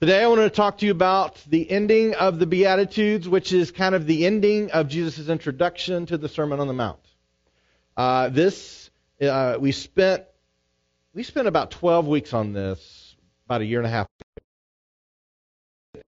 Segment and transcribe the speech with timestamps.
[0.00, 3.70] Today I want to talk to you about the ending of the Beatitudes, which is
[3.70, 7.00] kind of the ending of Jesus' introduction to the Sermon on the Mount.
[7.98, 8.88] Uh, this
[9.20, 10.24] uh, we spent
[11.12, 14.06] we spent about 12 weeks on this about a year and a half.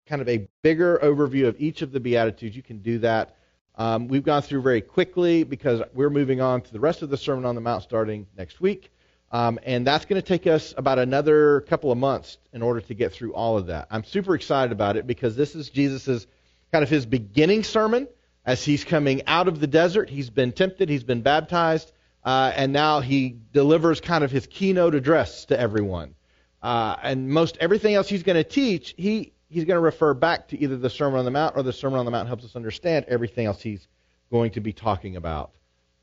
[0.06, 2.54] Kind of a bigger overview of each of the Beatitudes.
[2.54, 3.36] You can do that.
[3.74, 7.16] Um, we've gone through very quickly because we're moving on to the rest of the
[7.16, 8.92] Sermon on the Mount starting next week.
[9.30, 12.94] Um, and that's going to take us about another couple of months in order to
[12.94, 13.88] get through all of that.
[13.90, 16.26] I'm super excited about it because this is Jesus'
[16.72, 18.08] kind of his beginning sermon
[18.46, 20.08] as he's coming out of the desert.
[20.08, 21.92] He's been tempted, he's been baptized,
[22.24, 26.14] uh, and now he delivers kind of his keynote address to everyone.
[26.62, 30.48] Uh, and most everything else he's going to teach, he, he's going to refer back
[30.48, 32.56] to either the Sermon on the Mount or the Sermon on the Mount helps us
[32.56, 33.86] understand everything else he's
[34.30, 35.52] going to be talking about.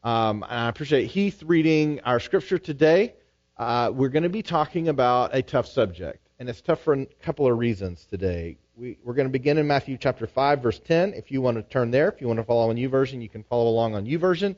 [0.06, 3.16] Um, and I appreciate Heath reading our scripture today.
[3.58, 7.08] Uh, we're going to be talking about a tough subject, and it's tough for a
[7.24, 8.60] couple of reasons today.
[8.78, 11.16] We, are going to begin in Matthew chapter 5, verse 10.
[11.16, 13.42] If you want to turn there, if you want to follow on version, you can
[13.46, 14.56] follow along on YouVersion.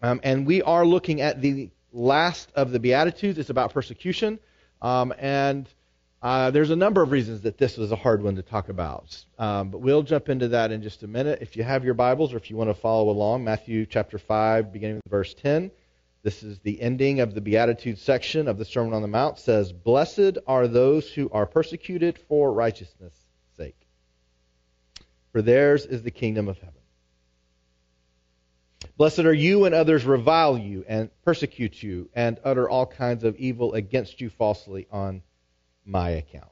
[0.00, 3.36] Um, and we are looking at the last of the Beatitudes.
[3.36, 4.38] It's about persecution.
[4.80, 5.68] Um, and
[6.24, 9.22] uh, there's a number of reasons that this was a hard one to talk about,
[9.38, 11.40] um, but we'll jump into that in just a minute.
[11.42, 14.72] If you have your Bibles or if you want to follow along, Matthew chapter 5,
[14.72, 15.70] beginning with verse 10.
[16.22, 19.38] This is the ending of the Beatitudes section of the Sermon on the Mount.
[19.38, 23.26] says, Blessed are those who are persecuted for righteousness'
[23.58, 23.76] sake,
[25.30, 26.80] for theirs is the kingdom of heaven.
[28.96, 33.36] Blessed are you when others revile you and persecute you and utter all kinds of
[33.36, 35.20] evil against you falsely on
[35.84, 36.50] my account.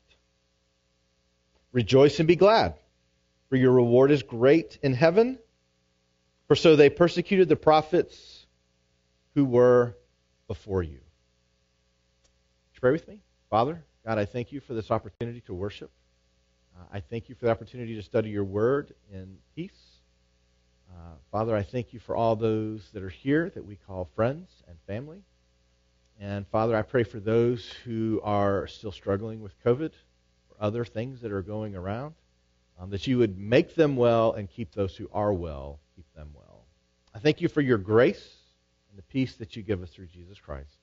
[1.72, 2.74] Rejoice and be glad,
[3.48, 5.38] for your reward is great in heaven.
[6.48, 8.46] For so they persecuted the prophets
[9.34, 9.96] who were
[10.48, 11.00] before you.
[12.74, 13.20] You pray with me?
[13.48, 15.90] Father, God, I thank you for this opportunity to worship.
[16.76, 20.00] Uh, I thank you for the opportunity to study your word in peace.
[20.90, 24.50] Uh, Father, I thank you for all those that are here that we call friends
[24.68, 25.22] and family.
[26.22, 29.90] And Father, I pray for those who are still struggling with COVID
[30.50, 32.14] or other things that are going around,
[32.78, 36.28] um, that you would make them well and keep those who are well, keep them
[36.32, 36.64] well.
[37.12, 38.36] I thank you for your grace
[38.88, 40.76] and the peace that you give us through Jesus Christ.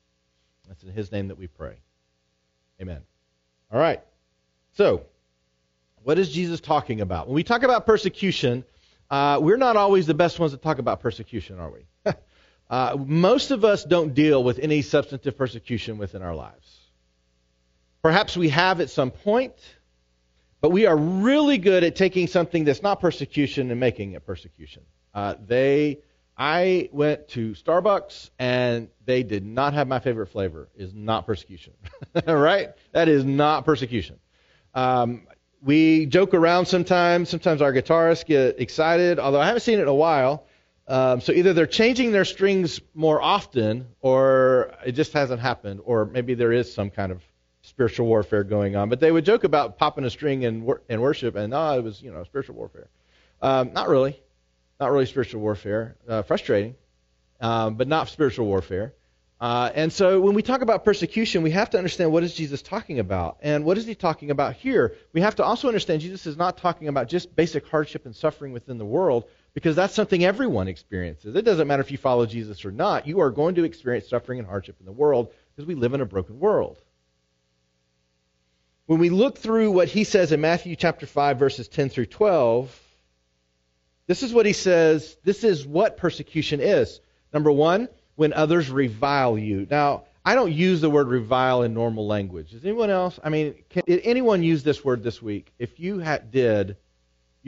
[0.68, 1.78] That's in his name that we pray.
[2.82, 3.00] Amen.
[3.72, 4.04] All right.
[4.74, 5.06] So,
[6.04, 7.28] what is Jesus talking about?
[7.28, 8.66] When we talk about persecution,
[9.10, 11.86] uh, we're not always the best ones to talk about persecution, are we?
[12.70, 16.80] Uh, most of us don't deal with any substantive persecution within our lives.
[18.02, 19.56] Perhaps we have at some point,
[20.62, 24.84] but we are really good at taking something that's not persecution and making it persecution.
[25.14, 26.00] Uh, they,
[26.38, 30.70] I went to Starbucks and they did not have my favorite flavor.
[30.76, 31.74] Is not persecution,
[32.28, 32.70] right?
[32.92, 34.18] That is not persecution.
[34.76, 35.28] Um,
[35.62, 37.30] we joke around sometimes.
[37.30, 40.46] Sometimes our guitarists get excited, although I haven't seen it in a while.
[40.90, 46.06] Um, so either they're changing their strings more often, or it just hasn't happened, or
[46.06, 47.22] maybe there is some kind of
[47.62, 48.90] spiritual warfare going on.
[48.90, 52.02] But they would joke about popping a string in, in worship, and oh, it was
[52.02, 52.88] you know spiritual warfare.
[53.40, 54.20] Um, not really,
[54.80, 55.96] not really spiritual warfare.
[56.08, 56.74] Uh, frustrating,
[57.40, 58.96] um, but not spiritual warfare.
[59.40, 62.64] Uh, and so when we talk about persecution, we have to understand what is Jesus
[62.64, 64.96] talking about, and what is he talking about here?
[65.14, 68.54] We have to also understand Jesus is not talking about just basic hardship and suffering
[68.54, 71.36] within the world because that's something everyone experiences.
[71.36, 74.40] It doesn't matter if you follow Jesus or not, you are going to experience suffering
[74.40, 76.78] and hardship in the world because we live in a broken world.
[78.86, 82.80] When we look through what he says in Matthew chapter 5 verses 10 through 12,
[84.08, 87.00] this is what he says, this is what persecution is.
[87.32, 89.68] Number 1, when others revile you.
[89.70, 92.52] Now, I don't use the word revile in normal language.
[92.52, 93.20] Does anyone else?
[93.24, 95.54] I mean, can, did anyone use this word this week?
[95.60, 96.78] If you did,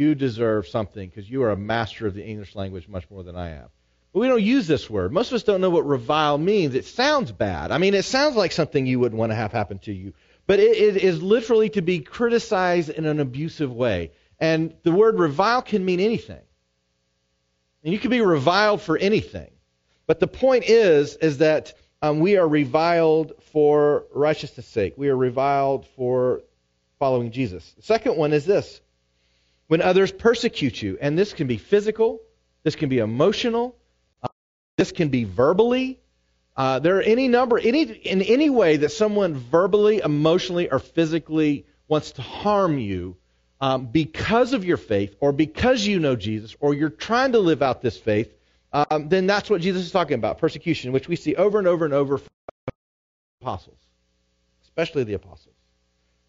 [0.01, 3.35] you deserve something because you are a master of the English language much more than
[3.35, 3.67] I am.
[4.11, 5.13] But we don't use this word.
[5.13, 6.75] Most of us don't know what revile means.
[6.75, 7.71] It sounds bad.
[7.71, 10.13] I mean, it sounds like something you wouldn't want to have happen to you.
[10.47, 14.11] But it, it is literally to be criticized in an abusive way.
[14.39, 16.41] And the word revile can mean anything.
[17.83, 19.51] And you can be reviled for anything.
[20.07, 24.95] But the point is, is that um, we are reviled for righteousness' sake.
[24.97, 26.41] We are reviled for
[26.99, 27.71] following Jesus.
[27.77, 28.80] The second one is this
[29.71, 30.97] when others persecute you.
[30.99, 32.19] And this can be physical,
[32.63, 33.77] this can be emotional,
[34.21, 34.27] uh,
[34.75, 36.01] this can be verbally.
[36.57, 41.65] Uh, there are any number, any in any way that someone verbally, emotionally, or physically
[41.87, 43.15] wants to harm you
[43.61, 47.61] um, because of your faith, or because you know Jesus, or you're trying to live
[47.61, 48.29] out this faith,
[48.73, 51.85] um, then that's what Jesus is talking about persecution, which we see over and over
[51.85, 52.27] and over from
[53.39, 53.79] apostles,
[54.63, 55.55] especially the apostles.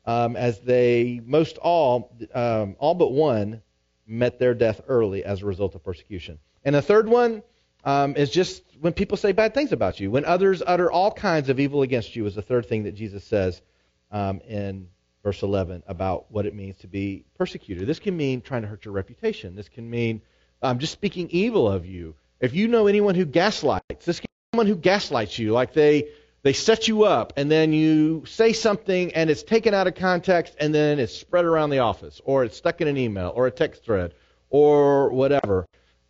[0.05, 3.63] Um, as they most all, um, all but one,
[4.07, 6.39] met their death early as a result of persecution.
[6.65, 7.43] And the third one
[7.85, 11.49] um, is just when people say bad things about you, when others utter all kinds
[11.49, 13.63] of evil against you, is the third thing that Jesus says
[14.11, 14.89] um, in
[15.23, 17.87] verse 11 about what it means to be persecuted.
[17.87, 19.55] This can mean trying to hurt your reputation.
[19.55, 20.21] This can mean
[20.63, 22.15] um, just speaking evil of you.
[22.41, 26.09] If you know anyone who gaslights, this can someone who gaslights you, like they
[26.43, 30.57] they set you up and then you say something and it's taken out of context
[30.59, 33.51] and then it's spread around the office or it's stuck in an email or a
[33.51, 34.15] text thread
[34.51, 35.67] or whatever.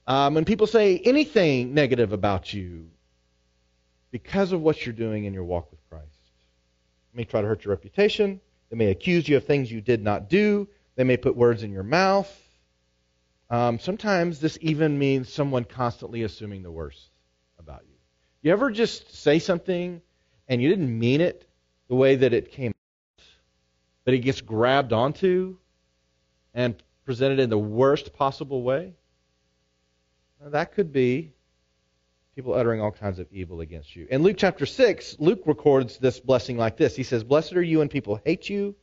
[0.07, 2.89] Um, when people say anything negative about you
[4.11, 6.07] because of what you're doing in your walk with Christ,
[7.13, 8.41] they may try to hurt your reputation.
[8.71, 10.67] They may accuse you of things you did not do.
[10.97, 12.31] They may put words in your mouth.
[13.51, 17.11] Um, sometimes this even means someone constantly assuming the worst
[17.59, 17.97] about you.
[18.41, 20.01] You ever just say something
[20.49, 21.47] and you didn't mean it
[21.89, 23.25] the way that it came out,
[24.05, 25.57] but it gets grabbed onto
[26.55, 26.75] and
[27.05, 28.95] presented in the worst possible way?
[30.43, 31.33] Now, that could be
[32.35, 34.07] people uttering all kinds of evil against you.
[34.11, 36.97] In Luke chapter 6, Luke records this blessing like this.
[36.97, 38.75] He says, Blessed are you when people hate you,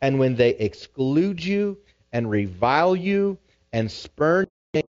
[0.00, 1.78] and when they exclude you,
[2.12, 3.38] and revile you,
[3.72, 4.82] and spurn you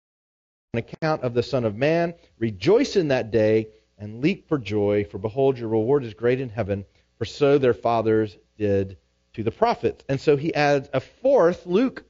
[0.75, 2.15] on account of the Son of Man.
[2.39, 3.69] Rejoice in that day
[3.99, 6.85] and leap for joy, for behold, your reward is great in heaven,
[7.19, 8.97] for so their fathers did
[9.35, 10.05] to the prophets.
[10.09, 12.05] And so he adds a fourth, Luke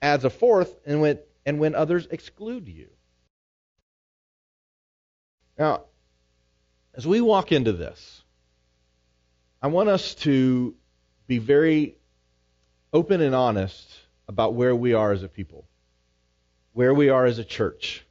[0.00, 2.88] adds a fourth, and when, and when others exclude you.
[5.58, 5.82] Now,
[6.94, 8.22] as we walk into this,
[9.60, 10.74] I want us to
[11.26, 11.96] be very
[12.92, 13.88] open and honest
[14.28, 15.66] about where we are as a people,
[16.72, 18.04] where we are as a church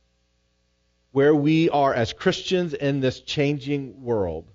[1.17, 4.45] where we are as Christians in this changing world.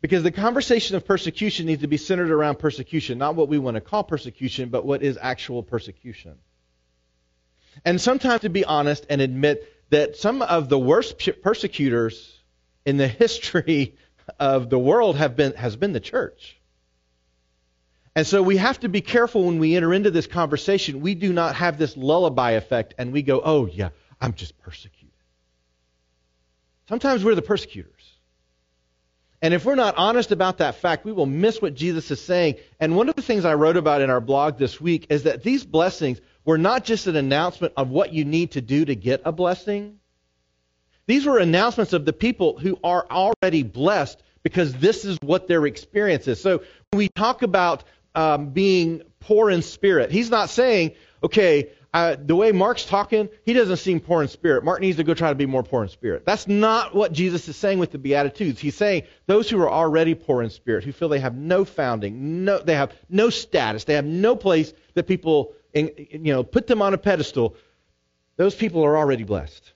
[0.00, 3.76] Because the conversation of persecution needs to be centered around persecution, not what we want
[3.76, 6.34] to call persecution, but what is actual persecution.
[7.84, 12.40] And sometimes to be honest and admit that some of the worst persecutors
[12.84, 13.94] in the history
[14.40, 16.60] of the world have been has been the church.
[18.16, 21.02] And so we have to be careful when we enter into this conversation.
[21.02, 23.90] We do not have this lullaby effect and we go, "Oh yeah,
[24.20, 25.05] I'm just persecuted."
[26.88, 28.16] Sometimes we're the persecutors.
[29.42, 32.56] And if we're not honest about that fact, we will miss what Jesus is saying.
[32.80, 35.42] And one of the things I wrote about in our blog this week is that
[35.42, 39.22] these blessings were not just an announcement of what you need to do to get
[39.24, 39.98] a blessing.
[41.06, 45.66] These were announcements of the people who are already blessed because this is what their
[45.66, 46.40] experience is.
[46.40, 46.58] So
[46.90, 47.84] when we talk about
[48.14, 50.92] um, being poor in spirit, he's not saying,
[51.22, 54.64] okay, uh, the way Mark's talking, he doesn't seem poor in spirit.
[54.64, 56.26] Mark needs to go try to be more poor in spirit.
[56.26, 58.60] That's not what Jesus is saying with the Beatitudes.
[58.60, 62.44] He's saying those who are already poor in spirit, who feel they have no founding,
[62.44, 66.82] no, they have no status, they have no place that people, you know, put them
[66.82, 67.56] on a pedestal.
[68.36, 69.72] Those people are already blessed,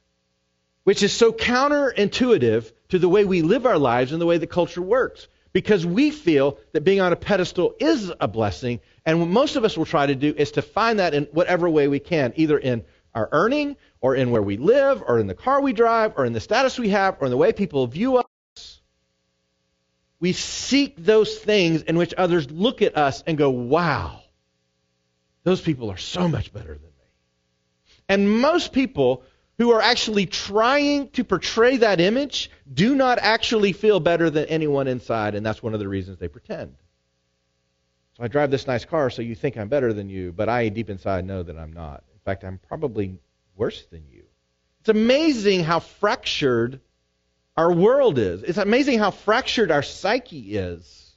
[0.85, 4.47] which is so counterintuitive to the way we live our lives and the way the
[4.47, 8.81] culture works because we feel that being on a pedestal is a blessing.
[9.05, 11.69] And what most of us will try to do is to find that in whatever
[11.69, 15.35] way we can, either in our earning, or in where we live, or in the
[15.35, 18.19] car we drive, or in the status we have, or in the way people view
[18.19, 18.81] us.
[20.20, 24.20] We seek those things in which others look at us and go, wow,
[25.43, 26.89] those people are so much better than me.
[28.08, 29.25] And most people
[29.60, 34.88] who are actually trying to portray that image do not actually feel better than anyone
[34.88, 36.74] inside, and that's one of the reasons they pretend.
[38.17, 40.70] So I drive this nice car so you think I'm better than you, but I
[40.70, 42.05] deep inside know that I'm not.
[42.14, 43.19] In fact, I'm probably
[43.55, 44.22] worse than you.
[44.81, 46.81] It's amazing how fractured
[47.55, 48.43] our world is.
[48.43, 51.12] It's amazing how fractured our psyche is.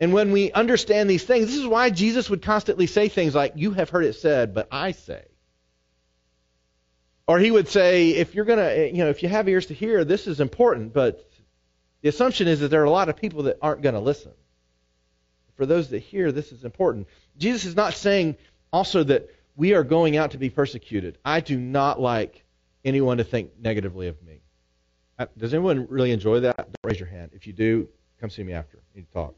[0.00, 3.52] And when we understand these things, this is why Jesus would constantly say things like,
[3.54, 5.29] You have heard it said, but I say.
[7.26, 9.74] Or he would say, if you're going to, you know, if you have ears to
[9.74, 11.24] hear, this is important, but
[12.02, 14.32] the assumption is that there are a lot of people that aren't going to listen.
[15.54, 17.06] For those that hear, this is important.
[17.36, 18.36] Jesus is not saying
[18.72, 21.18] also that we are going out to be persecuted.
[21.24, 22.44] I do not like
[22.84, 24.40] anyone to think negatively of me.
[25.18, 26.56] Uh, does anyone really enjoy that?
[26.56, 27.32] Don't raise your hand.
[27.34, 27.88] If you do,
[28.20, 28.78] come see me after.
[28.94, 29.34] We need to talk.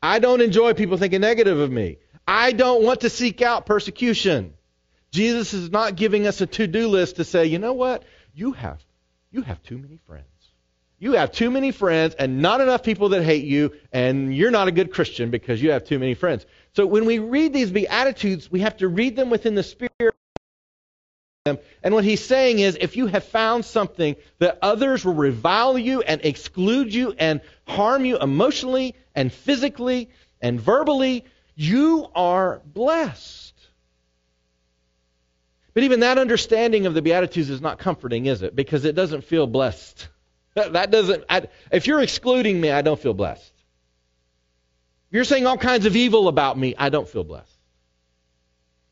[0.00, 1.98] I don't enjoy people thinking negative of me.
[2.26, 4.54] I don't want to seek out persecution.
[5.12, 8.02] Jesus is not giving us a to-do list to say, you know what?
[8.34, 8.82] You have
[9.32, 10.26] you have too many friends.
[10.98, 14.68] You have too many friends and not enough people that hate you, and you're not
[14.68, 16.46] a good Christian because you have too many friends.
[16.76, 20.14] So when we read these Beatitudes, we have to read them within the spirit.
[21.44, 26.02] And what he's saying is, if you have found something that others will revile you
[26.02, 30.08] and exclude you and harm you emotionally and physically
[30.40, 31.24] and verbally,
[31.56, 33.51] you are blessed.
[35.74, 38.54] But even that understanding of the Beatitudes is not comforting, is it?
[38.54, 40.08] Because it doesn't feel blessed.
[40.54, 43.52] That doesn't, I, if you're excluding me, I don't feel blessed.
[45.08, 47.56] If you're saying all kinds of evil about me, I don't feel blessed.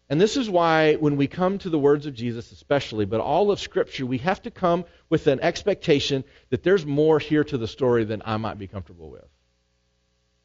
[0.08, 3.50] And this is why, when we come to the words of Jesus, especially, but all
[3.50, 7.68] of Scripture, we have to come with an expectation that there's more here to the
[7.68, 9.28] story than I might be comfortable with.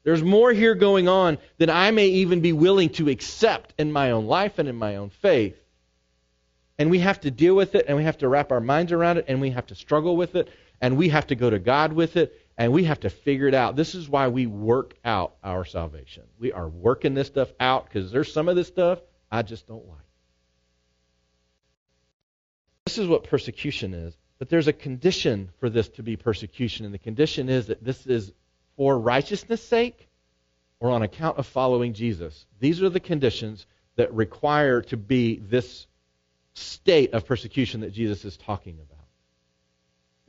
[0.04, 4.12] There's more here going on than I may even be willing to accept in my
[4.12, 5.58] own life and in my own faith.
[6.78, 9.18] And we have to deal with it, and we have to wrap our minds around
[9.18, 10.48] it, and we have to struggle with it,
[10.80, 13.54] and we have to go to God with it, and we have to figure it
[13.54, 13.76] out.
[13.76, 16.24] This is why we work out our salvation.
[16.38, 19.86] We are working this stuff out because there's some of this stuff I just don't
[19.86, 19.98] like.
[22.84, 24.16] This is what persecution is.
[24.38, 28.06] But there's a condition for this to be persecution, and the condition is that this
[28.06, 28.32] is
[28.76, 30.08] for righteousness' sake
[30.78, 32.44] or on account of following Jesus.
[32.60, 33.66] These are the conditions
[33.96, 35.86] that require to be this
[36.56, 39.04] state of persecution that Jesus is talking about.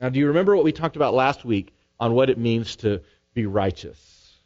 [0.00, 3.00] Now, do you remember what we talked about last week on what it means to
[3.34, 4.36] be righteous?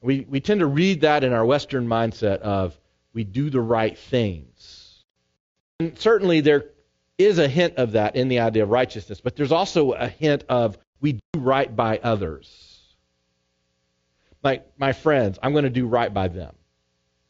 [0.00, 2.78] We, we tend to read that in our Western mindset of
[3.12, 5.04] we do the right things.
[5.78, 6.66] And certainly there
[7.18, 10.44] is a hint of that in the idea of righteousness, but there's also a hint
[10.48, 12.78] of we do right by others.
[14.42, 16.54] Like my friends, I'm going to do right by them.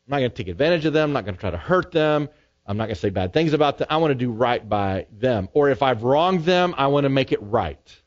[0.07, 1.11] I'm not going to take advantage of them.
[1.11, 2.29] I'm not going to try to hurt them.
[2.67, 3.89] I'm not going to say bad things about them.
[3.91, 5.49] I want to do right by them.
[5.53, 8.01] Or if I've wronged them, I want to make it right.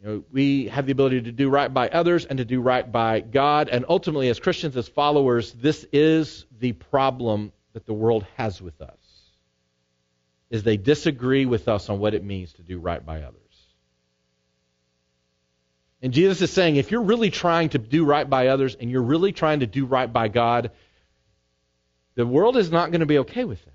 [0.00, 2.90] You know, we have the ability to do right by others and to do right
[2.90, 3.68] by God.
[3.68, 8.80] And ultimately, as Christians, as followers, this is the problem that the world has with
[8.82, 8.90] us.
[10.50, 13.40] Is they disagree with us on what it means to do right by others.
[16.02, 19.02] And Jesus is saying, if you're really trying to do right by others and you're
[19.02, 20.70] really trying to do right by God,
[22.14, 23.70] the world is not going to be okay with that.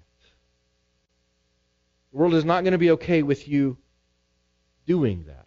[2.12, 3.78] The world is not going to be okay with you
[4.88, 5.46] doing that.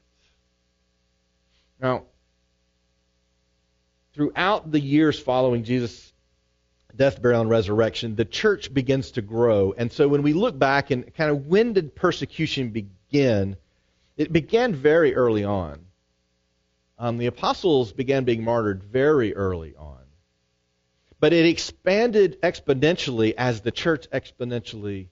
[1.80, 2.04] Now,
[4.14, 6.12] throughout the years following Jesus'
[6.94, 9.74] death, burial, and resurrection, the church begins to grow.
[9.76, 13.56] And so when we look back and kind of when did persecution begin,
[14.16, 15.86] it began very early on.
[16.98, 19.98] Um, the apostles began being martyred very early on.
[21.22, 25.06] But it expanded exponentially as the church exponentially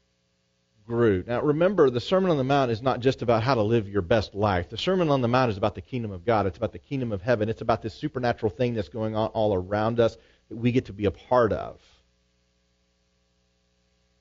[0.85, 1.23] grew.
[1.25, 4.03] Now remember, the Sermon on the Mount is not just about how to live your
[4.03, 4.69] best life.
[4.71, 6.47] The Sermon on the Mount is about the kingdom of God.
[6.47, 7.49] It's about the kingdom of heaven.
[7.49, 10.17] It's about this supernatural thing that's going on all around us
[10.49, 11.81] that we get to be a part of.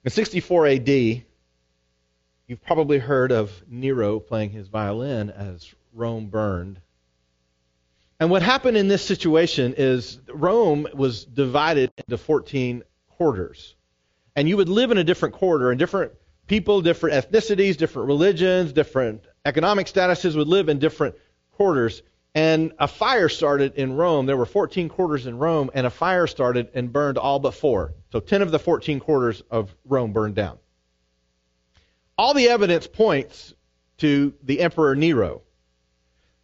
[0.03, 6.81] In 64 AD, you've probably heard of Nero playing his violin as Rome burned.
[8.19, 13.75] And what happened in this situation is Rome was divided into 14 quarters.
[14.35, 16.13] And you would live in a different quarter, and different
[16.47, 21.15] people, different ethnicities, different religions, different economic statuses would live in different
[21.51, 22.01] quarters.
[22.35, 24.25] And a fire started in Rome.
[24.25, 27.93] There were 14 quarters in Rome, and a fire started and burned all but four.
[28.11, 30.59] So 10 of the 14 quarters of Rome burned down.
[32.17, 33.53] All the evidence points
[33.99, 35.43] to the Emperor Nero.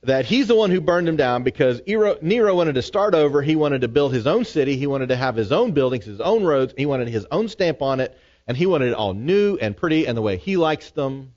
[0.05, 3.41] That he's the one who burned him down because Nero wanted to start over.
[3.41, 4.77] He wanted to build his own city.
[4.77, 6.73] He wanted to have his own buildings, his own roads.
[6.77, 10.05] He wanted his own stamp on it and he wanted it all new and pretty
[10.07, 11.33] and the way he likes them.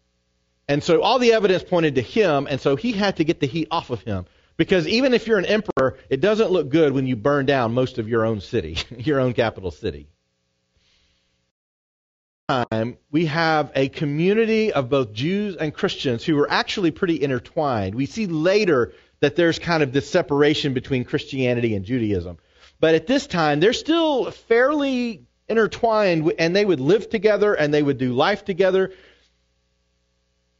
[0.68, 3.46] And so all the evidence pointed to him, and so he had to get the
[3.46, 4.26] heat off of him.
[4.58, 7.98] Because even if you're an emperor, it doesn't look good when you burn down most
[7.98, 10.08] of your own city, your own capital city.
[12.48, 17.94] Time, we have a community of both Jews and Christians who are actually pretty intertwined.
[17.94, 22.38] We see later that there's kind of this separation between Christianity and Judaism.
[22.80, 27.82] But at this time, they're still fairly intertwined, and they would live together and they
[27.82, 28.92] would do life together.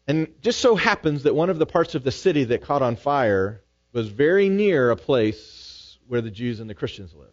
[0.07, 2.97] And just so happens that one of the parts of the city that caught on
[2.97, 3.63] fire
[3.95, 7.33] was very near a place where the Jews and the Christians lived.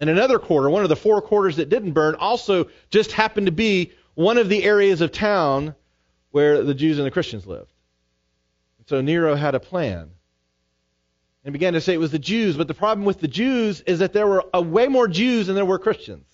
[0.00, 3.52] And another quarter, one of the four quarters that didn't burn, also just happened to
[3.52, 5.74] be one of the areas of town
[6.30, 7.72] where the Jews and the Christians lived.
[8.86, 10.10] So Nero had a plan
[11.44, 12.56] and began to say it was the Jews.
[12.56, 15.56] But the problem with the Jews is that there were a way more Jews than
[15.56, 16.26] there were Christians.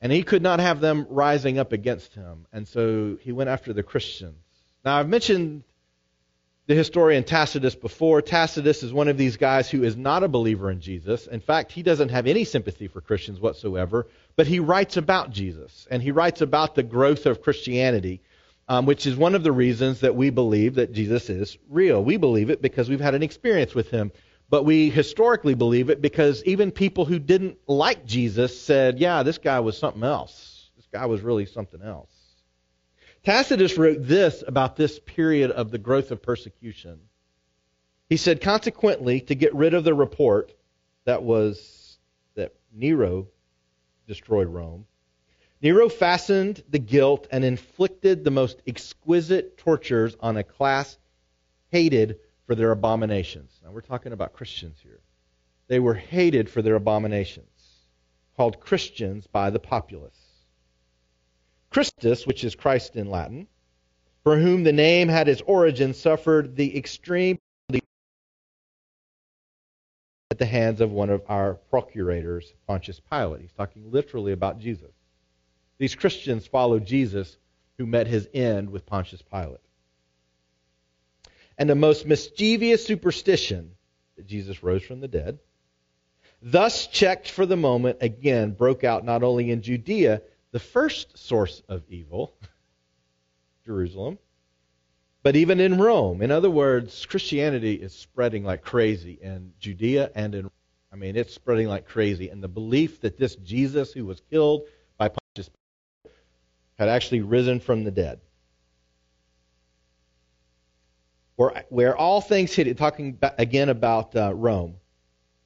[0.00, 2.46] And he could not have them rising up against him.
[2.52, 4.36] And so he went after the Christians.
[4.84, 5.64] Now, I've mentioned
[6.66, 8.22] the historian Tacitus before.
[8.22, 11.26] Tacitus is one of these guys who is not a believer in Jesus.
[11.26, 14.06] In fact, he doesn't have any sympathy for Christians whatsoever,
[14.36, 18.22] but he writes about Jesus and he writes about the growth of Christianity.
[18.68, 22.02] um, which is one of the reasons that we believe that Jesus is real.
[22.02, 24.12] We believe it because we've had an experience with him.
[24.50, 29.38] But we historically believe it because even people who didn't like Jesus said, yeah, this
[29.38, 30.70] guy was something else.
[30.76, 32.10] This guy was really something else.
[33.24, 37.00] Tacitus wrote this about this period of the growth of persecution.
[38.08, 40.52] He said, consequently, to get rid of the report
[41.04, 41.98] that was
[42.34, 43.28] that Nero
[44.06, 44.86] destroyed Rome,
[45.62, 50.98] Nero fastened the guilt and inflicted the most exquisite tortures on a class
[51.70, 53.58] hated for their abominations.
[53.64, 55.00] Now we're talking about Christians here.
[55.68, 57.48] They were hated for their abominations,
[58.36, 60.23] called Christians by the populace.
[61.74, 63.48] Christus, which is Christ in Latin,
[64.22, 67.36] for whom the name had its origin, suffered the extreme
[70.30, 73.40] at the hands of one of our procurators, Pontius Pilate.
[73.40, 74.92] He's talking literally about Jesus.
[75.78, 77.36] These Christians followed Jesus,
[77.76, 79.58] who met his end with Pontius Pilate.
[81.58, 83.72] And the most mischievous superstition
[84.16, 85.40] that Jesus rose from the dead,
[86.40, 90.22] thus checked for the moment, again broke out not only in Judea,
[90.54, 92.32] the first source of evil,
[93.66, 94.20] Jerusalem,
[95.24, 96.22] but even in Rome.
[96.22, 100.50] In other words, Christianity is spreading like crazy in Judea and in
[100.92, 102.28] I mean, it's spreading like crazy.
[102.28, 104.62] And the belief that this Jesus who was killed
[104.96, 105.50] by Pontius
[106.04, 106.16] Pilate
[106.78, 108.20] had actually risen from the dead.
[111.34, 114.76] Where, where all things hid, talking again about uh, Rome.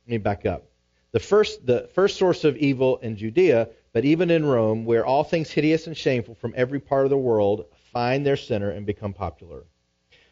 [0.05, 0.67] Let me back up.
[1.13, 5.25] The first, the first source of evil in Judea but even in Rome, where all
[5.25, 9.13] things hideous and shameful from every part of the world find their center and become
[9.13, 9.65] popular.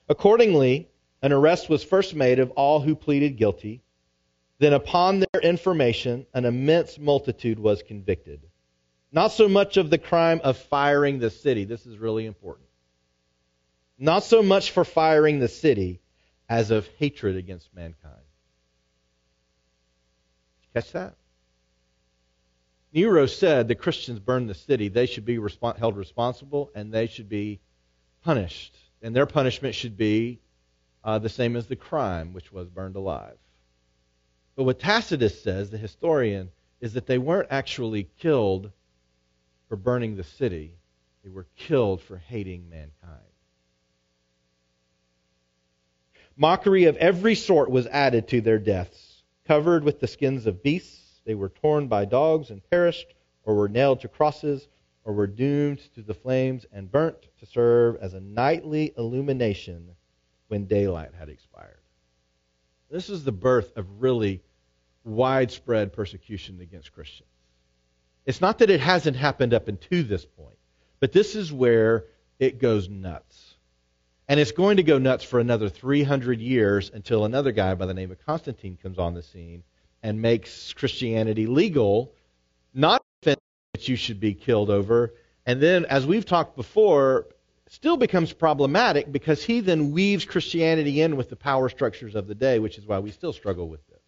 [0.08, 0.88] Accordingly,
[1.22, 3.82] an arrest was first made of all who pleaded guilty.
[4.58, 8.40] Then, upon their information, an immense multitude was convicted.
[9.12, 11.64] Not so much of the crime of firing the city.
[11.64, 12.68] This is really important.
[13.98, 16.00] Not so much for firing the city
[16.48, 18.14] as of hatred against mankind.
[20.74, 21.16] Catch that?
[22.92, 24.88] Nero said the Christians burned the city.
[24.88, 25.38] They should be
[25.78, 27.60] held responsible and they should be
[28.22, 28.76] punished.
[29.02, 30.40] And their punishment should be
[31.04, 33.36] uh, the same as the crime, which was burned alive.
[34.56, 38.72] But what Tacitus says, the historian, is that they weren't actually killed
[39.68, 40.74] for burning the city,
[41.22, 43.20] they were killed for hating mankind.
[46.36, 51.05] Mockery of every sort was added to their deaths, covered with the skins of beasts
[51.26, 53.12] they were torn by dogs and perished,
[53.42, 54.68] or were nailed to crosses,
[55.04, 59.90] or were doomed to the flames and burnt to serve as a nightly illumination
[60.48, 61.80] when daylight had expired.
[62.90, 64.42] This is the birth of really
[65.04, 67.28] widespread persecution against Christians.
[68.24, 70.58] It's not that it hasn't happened up until this point,
[71.00, 72.06] but this is where
[72.38, 73.54] it goes nuts.
[74.28, 77.94] And it's going to go nuts for another 300 years until another guy by the
[77.94, 79.62] name of Constantine comes on the scene
[80.06, 82.14] and makes Christianity legal,
[82.72, 83.40] not that
[83.80, 85.12] you should be killed over.
[85.44, 87.26] And then, as we've talked before,
[87.68, 92.36] still becomes problematic because he then weaves Christianity in with the power structures of the
[92.36, 93.98] day, which is why we still struggle with this.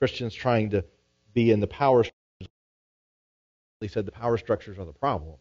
[0.00, 0.84] Christians trying to
[1.32, 2.52] be in the power structures.
[3.80, 5.36] He said the power structures are the problem.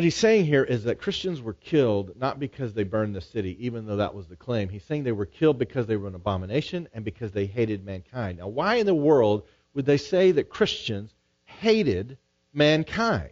[0.00, 3.54] What he's saying here is that Christians were killed not because they burned the city,
[3.66, 4.70] even though that was the claim.
[4.70, 8.38] He's saying they were killed because they were an abomination and because they hated mankind.
[8.38, 9.42] Now, why in the world
[9.74, 11.12] would they say that Christians
[11.44, 12.16] hated
[12.54, 13.28] mankind?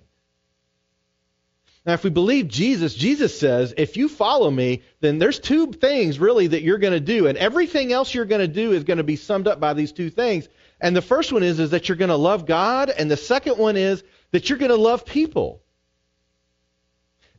[1.87, 6.19] Now, if we believe Jesus, Jesus says, if you follow me, then there's two things
[6.19, 8.99] really that you're going to do, and everything else you're going to do is going
[8.99, 10.51] to be summed up by these two things.
[10.83, 13.57] And the first one is, is that you're going to love God, and the second
[13.57, 15.63] one is that you're going to love people.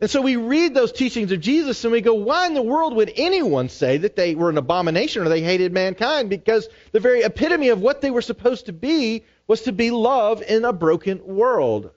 [0.01, 2.95] And so we read those teachings of Jesus and we go, why in the world
[2.95, 6.29] would anyone say that they were an abomination or they hated mankind?
[6.29, 10.41] Because the very epitome of what they were supposed to be was to be love
[10.41, 11.91] in a broken world.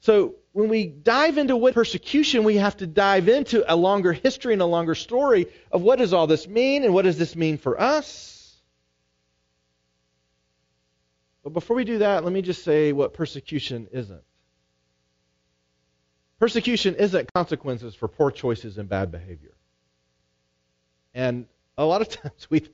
[0.00, 4.52] So when we dive into what persecution, we have to dive into a longer history
[4.52, 7.56] and a longer story of what does all this mean and what does this mean
[7.56, 8.54] for us.
[11.42, 14.22] But before we do that, let me just say what persecution isn't.
[16.38, 19.54] Persecution isn't consequences for poor choices and bad behavior.
[21.14, 21.46] And
[21.76, 22.68] a lot of times we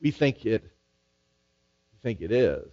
[0.00, 2.72] we think it we think it is.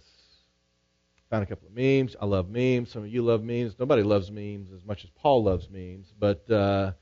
[1.30, 2.14] Found a couple of memes.
[2.20, 2.90] I love memes.
[2.90, 3.74] Some of you love memes.
[3.78, 6.92] Nobody loves memes as much as Paul loves memes, but uh,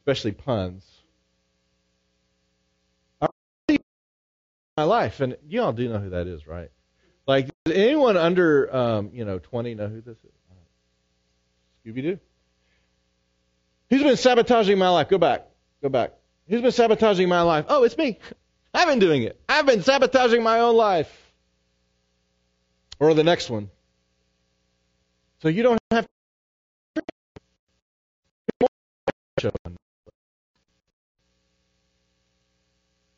[0.00, 0.84] especially puns.
[4.78, 6.70] My life, and you all do know who that is, right?
[7.26, 10.32] Like, does anyone under um, you know 20 know who this is?
[11.86, 12.18] Scooby Doo.
[13.90, 15.08] Who's been sabotaging my life?
[15.08, 15.46] Go back.
[15.82, 16.12] Go back.
[16.48, 17.66] Who's been sabotaging my life?
[17.68, 18.18] Oh, it's me.
[18.74, 19.40] I've been doing it.
[19.48, 21.10] I've been sabotaging my own life.
[22.98, 23.70] Or the next one.
[25.42, 26.06] So you don't have
[29.38, 29.52] to.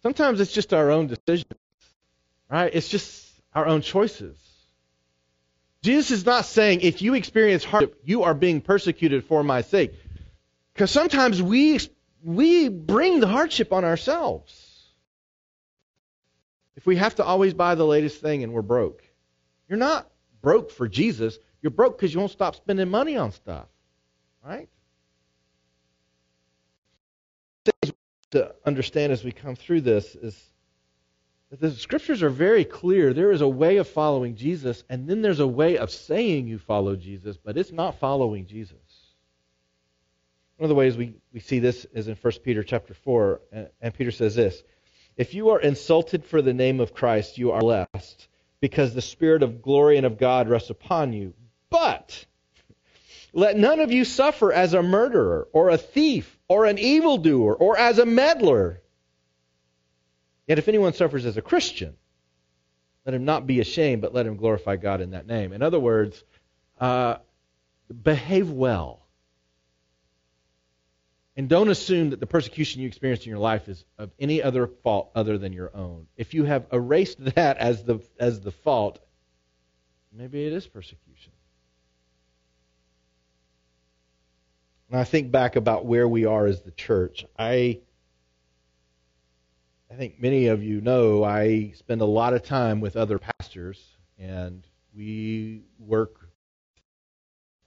[0.03, 1.53] Sometimes it's just our own decisions,
[2.51, 2.71] right?
[2.73, 4.37] It's just our own choices.
[5.83, 9.93] Jesus is not saying if you experience hardship, you are being persecuted for my sake.
[10.79, 11.81] Because sometimes we
[12.23, 14.87] we bring the hardship on ourselves.
[16.77, 19.03] If we have to always buy the latest thing and we're broke,
[19.69, 20.09] you're not
[20.41, 21.37] broke for Jesus.
[21.63, 23.67] You're broke because you won't stop spending money on stuff,
[24.47, 24.69] right?
[27.65, 27.93] Things
[28.31, 30.41] To understand as we come through this is
[31.51, 33.13] that the scriptures are very clear.
[33.13, 36.59] There is a way of following Jesus, and then there's a way of saying you
[36.59, 38.88] follow Jesus, but it's not following Jesus.
[40.59, 43.69] One of the ways we, we see this is in 1 Peter chapter 4, and,
[43.81, 44.61] and Peter says this
[45.17, 48.27] If you are insulted for the name of Christ, you are blessed,
[48.61, 51.33] because the Spirit of glory and of God rests upon you.
[51.71, 52.27] But
[53.33, 57.79] let none of you suffer as a murderer, or a thief, or an evildoer, or
[57.79, 58.83] as a meddler.
[60.49, 61.95] Yet if anyone suffers as a Christian,
[63.07, 65.53] let him not be ashamed, but let him glorify God in that name.
[65.53, 66.25] In other words,
[66.81, 67.19] uh,
[68.03, 69.08] behave well.
[71.39, 74.67] And don't assume that the persecution you experience in your life is of any other
[74.67, 76.09] fault other than your own.
[76.17, 78.99] If you have erased that as the as the fault,
[80.13, 81.33] maybe it is persecution.
[84.91, 87.25] And I think back about where we are as the church.
[87.39, 87.83] I
[89.89, 93.81] I think many of you know I spend a lot of time with other pastors,
[94.19, 96.29] and we work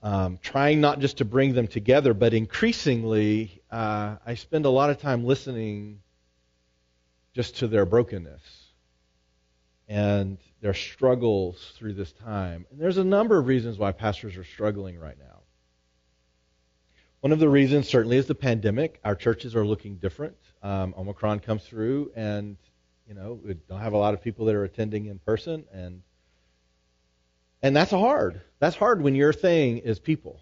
[0.02, 4.90] um, trying not just to bring them together, but increasingly, uh, I spend a lot
[4.90, 6.00] of time listening
[7.32, 8.42] just to their brokenness
[9.88, 12.66] and their struggles through this time.
[12.70, 15.40] And there's a number of reasons why pastors are struggling right now.
[17.20, 19.00] One of the reasons certainly is the pandemic.
[19.04, 20.36] Our churches are looking different.
[20.62, 22.56] Um, Omicron comes through, and
[23.08, 26.02] you know we don't have a lot of people that are attending in person, and
[27.62, 28.42] and that's hard.
[28.58, 30.40] That's hard when your thing is people,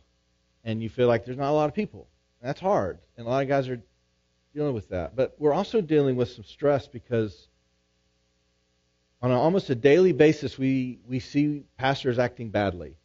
[0.65, 2.09] and you feel like there's not a lot of people.
[2.43, 3.83] That's hard, and a lot of guys are
[4.55, 5.15] dealing with that.
[5.15, 7.49] But we're also dealing with some stress because
[9.21, 12.97] on a, almost a daily basis, we we see pastors acting badly,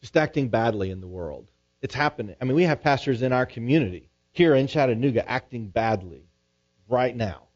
[0.00, 1.48] just acting badly in the world.
[1.80, 2.36] It's happening.
[2.40, 6.24] I mean, we have pastors in our community here in Chattanooga acting badly
[6.88, 7.48] right now.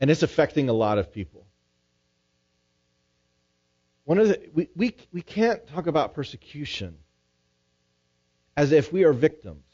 [0.00, 1.46] And it's affecting a lot of people.
[4.04, 6.96] One of the, we, we, we can't talk about persecution
[8.56, 9.64] as if we are victims,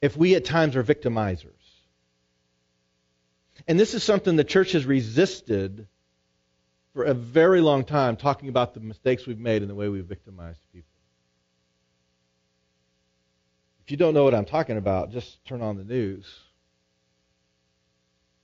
[0.00, 1.50] if we at times are victimizers.
[3.68, 5.86] And this is something the church has resisted
[6.94, 10.04] for a very long time, talking about the mistakes we've made and the way we've
[10.04, 10.88] victimized people.
[13.84, 16.26] If you don't know what I'm talking about, just turn on the news.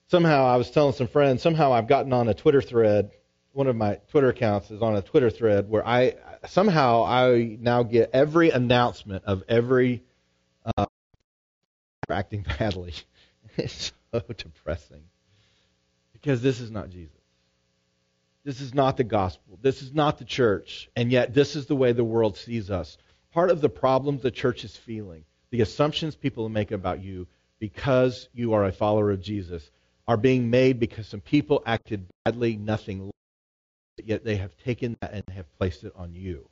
[0.09, 3.11] Somehow, I was telling some friends, somehow I've gotten on a Twitter thread.
[3.59, 6.14] One of my Twitter accounts is on a Twitter thread where I
[6.47, 10.05] somehow I now get every announcement of every
[10.77, 10.87] uh,
[12.09, 12.94] acting badly.
[13.57, 15.03] It's so depressing
[16.12, 17.18] because this is not Jesus.
[18.44, 19.59] This is not the gospel.
[19.61, 20.88] This is not the church.
[20.94, 22.97] And yet, this is the way the world sees us.
[23.33, 27.27] Part of the problems the church is feeling the assumptions people make about you
[27.59, 29.68] because you are a follower of Jesus
[30.07, 33.11] are being made because some people acted badly, nothing
[34.06, 36.48] yet they have taken that and have placed it on you.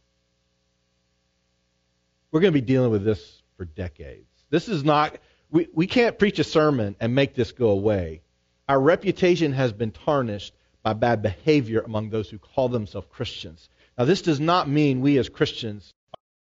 [2.30, 4.28] We're going to be dealing with this for decades.
[4.50, 5.16] This is not,
[5.50, 8.22] we, we can't preach a sermon and make this go away.
[8.68, 13.68] Our reputation has been tarnished by bad behavior among those who call themselves Christians.
[13.96, 15.92] Now, this does not mean we as Christians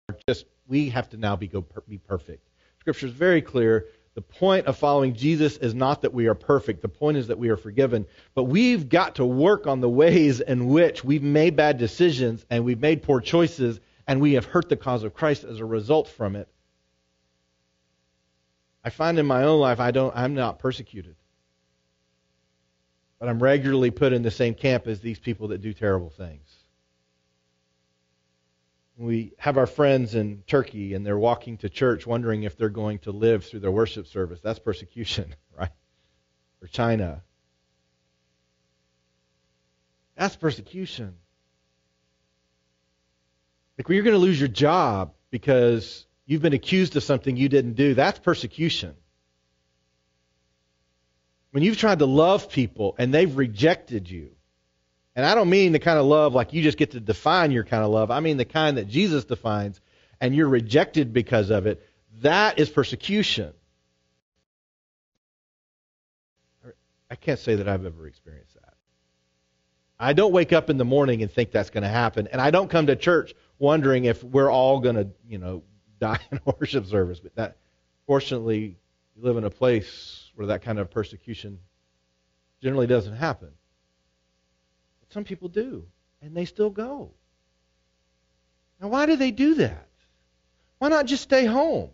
[0.08, 2.48] are just we have to now be, go, be perfect.
[2.78, 3.86] Scripture is very clear.
[4.14, 6.82] The point of following Jesus is not that we are perfect.
[6.82, 8.06] The point is that we are forgiven.
[8.34, 12.64] But we've got to work on the ways in which we've made bad decisions and
[12.64, 16.08] we've made poor choices and we have hurt the cause of Christ as a result
[16.08, 16.48] from it.
[18.82, 21.14] I find in my own life I don't I'm not persecuted.
[23.20, 26.59] But I'm regularly put in the same camp as these people that do terrible things
[29.00, 32.98] we have our friends in Turkey and they're walking to church wondering if they're going
[33.00, 34.40] to live through their worship service.
[34.42, 35.70] That's persecution, right?
[36.60, 37.22] Or China.
[40.16, 41.14] That's persecution.
[43.78, 47.48] Like when you're going to lose your job because you've been accused of something you
[47.48, 48.94] didn't do, that's persecution.
[51.52, 54.32] When you've tried to love people and they've rejected you,
[55.16, 57.64] and I don't mean the kind of love like you just get to define your
[57.64, 58.10] kind of love.
[58.10, 59.80] I mean the kind that Jesus defines,
[60.20, 61.86] and you're rejected because of it.
[62.22, 63.52] That is persecution.
[67.10, 68.74] I can't say that I've ever experienced that.
[69.98, 72.50] I don't wake up in the morning and think that's going to happen, and I
[72.50, 75.62] don't come to church wondering if we're all going to, you know,
[76.00, 77.20] die in worship service.
[77.20, 77.56] But that,
[78.06, 78.78] fortunately,
[79.14, 81.58] you live in a place where that kind of persecution
[82.62, 83.50] generally doesn't happen.
[85.10, 85.86] Some people do,
[86.22, 87.10] and they still go.
[88.80, 89.88] Now, why do they do that?
[90.78, 91.90] Why not just stay home?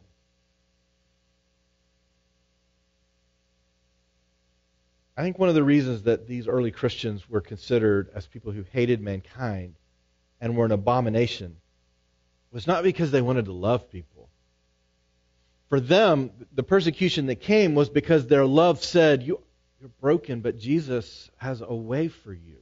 [5.16, 8.64] I think one of the reasons that these early Christians were considered as people who
[8.70, 9.74] hated mankind
[10.40, 11.56] and were an abomination
[12.52, 14.28] was not because they wanted to love people.
[15.68, 19.40] For them, the persecution that came was because their love said, you,
[19.80, 22.58] You're broken, but Jesus has a way for you.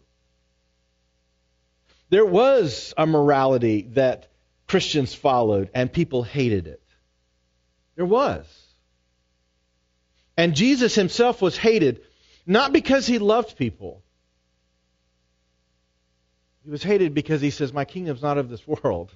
[2.10, 4.28] There was a morality that
[4.66, 6.82] Christians followed, and people hated it.
[7.96, 8.46] There was.
[10.36, 12.00] And Jesus himself was hated
[12.46, 14.02] not because he loved people.
[16.64, 19.12] He was hated because he says, My kingdom's not of this world.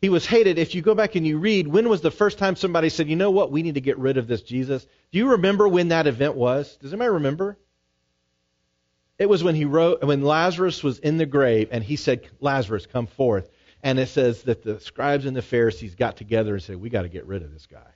[0.00, 0.58] He was hated.
[0.58, 3.16] If you go back and you read, when was the first time somebody said, You
[3.16, 3.50] know what?
[3.50, 4.84] We need to get rid of this Jesus?
[5.10, 6.76] Do you remember when that event was?
[6.76, 7.58] Does anybody remember?
[9.18, 12.86] It was when he wrote when Lazarus was in the grave and he said, Lazarus,
[12.86, 13.50] come forth.
[13.82, 17.02] And it says that the scribes and the Pharisees got together and said, We got
[17.02, 17.90] to get rid of this guy.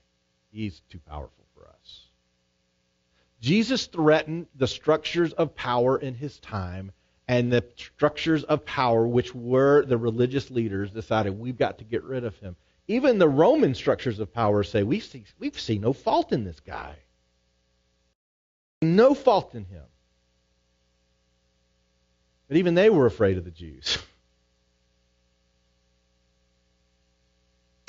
[0.51, 1.35] He's too powerful.
[1.55, 2.07] For us.
[3.41, 6.93] Jesus threatened the structures of power in his time,
[7.27, 12.03] and the structures of power, which were the religious leaders, decided we've got to get
[12.05, 12.57] rid of him.
[12.89, 16.61] Even the Roman structures of power say we see, we see no fault in this
[16.61, 16.97] guy.
[18.83, 19.85] No fault in him.
[22.51, 23.97] But even they were afraid of the Jews.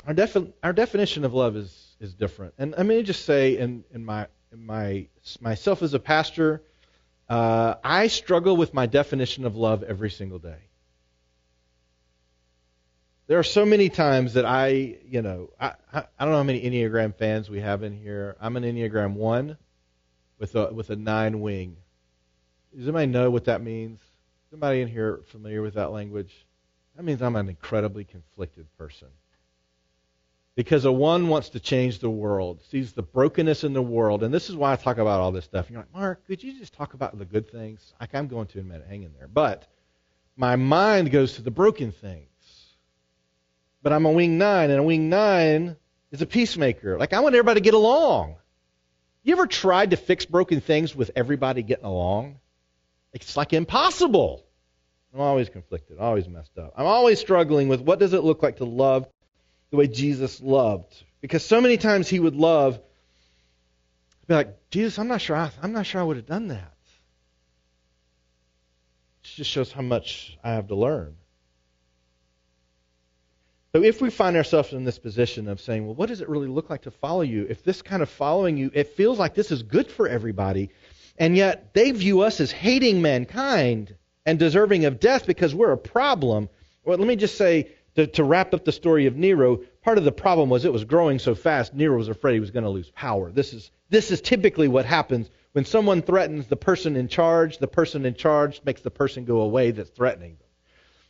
[0.06, 2.54] Our, defi- our definition of love is, is different.
[2.58, 5.06] And let me just say, in, in my my
[5.40, 6.60] myself as a pastor,
[7.28, 10.58] uh, I struggle with my definition of love every single day.
[13.28, 16.42] There are so many times that I, you know, I, I, I don't know how
[16.42, 18.36] many Enneagram fans we have in here.
[18.40, 19.56] I'm an Enneagram one
[20.40, 21.76] with a with a nine wing.
[22.74, 24.00] Does anybody know what that means?
[24.52, 26.30] Somebody in here familiar with that language?
[26.94, 29.08] That means I'm an incredibly conflicted person.
[30.56, 34.32] Because a one wants to change the world, sees the brokenness in the world, and
[34.32, 35.70] this is why I talk about all this stuff.
[35.70, 37.94] You're like, Mark, could you just talk about the good things?
[37.98, 39.26] Like I'm going to in a minute, hang in there.
[39.26, 39.66] But
[40.36, 42.26] my mind goes to the broken things.
[43.82, 45.76] But I'm a wing nine, and a wing nine
[46.10, 46.98] is a peacemaker.
[46.98, 48.36] Like I want everybody to get along.
[49.22, 52.36] You ever tried to fix broken things with everybody getting along?
[53.12, 54.44] It's like impossible.
[55.14, 56.72] I'm always conflicted, always messed up.
[56.76, 59.06] I'm always struggling with what does it look like to love
[59.70, 61.02] the way Jesus loved.
[61.20, 62.80] Because so many times he would love,
[64.26, 66.72] be like, Jesus, I'm not sure I, I'm not sure I would have done that.
[69.24, 71.16] It just shows how much I have to learn.
[73.74, 76.48] So if we find ourselves in this position of saying, well, what does it really
[76.48, 77.46] look like to follow you?
[77.48, 80.70] If this kind of following you, it feels like this is good for everybody,
[81.22, 83.94] and yet they view us as hating mankind
[84.26, 86.48] and deserving of death because we're a problem.
[86.84, 90.04] Well, let me just say to, to wrap up the story of Nero, part of
[90.04, 92.70] the problem was it was growing so fast, Nero was afraid he was going to
[92.70, 93.30] lose power.
[93.30, 97.68] This is, this is typically what happens when someone threatens the person in charge, the
[97.68, 100.41] person in charge makes the person go away that's threatening them.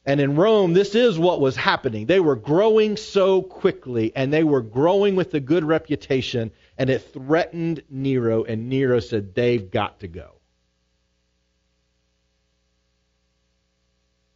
[0.04, 2.06] And in Rome, this is what was happening.
[2.06, 7.12] They were growing so quickly, and they were growing with a good reputation, and it
[7.12, 10.32] threatened Nero, and Nero said, They've got to go.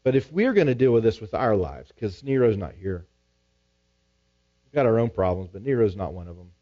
[0.04, 3.04] But if we're going to deal with this with our lives, because Nero's not here,
[4.64, 6.52] we've got our own problems, but Nero's not one of them.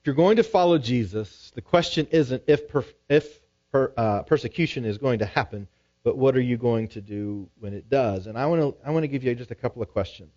[0.00, 3.40] If you're going to follow Jesus, the question isn't if, per, if
[3.72, 5.68] per, uh, persecution is going to happen,
[6.04, 8.26] but what are you going to do when it does?
[8.26, 10.32] And I want to I want to give you just a couple of questions.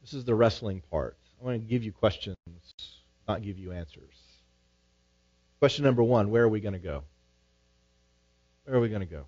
[0.00, 1.16] This is the wrestling part.
[1.40, 2.36] I want to give you questions,
[3.28, 4.14] not give you answers.
[5.58, 7.04] Question number one: Where are we going to go?
[8.64, 9.26] Where are we going to go?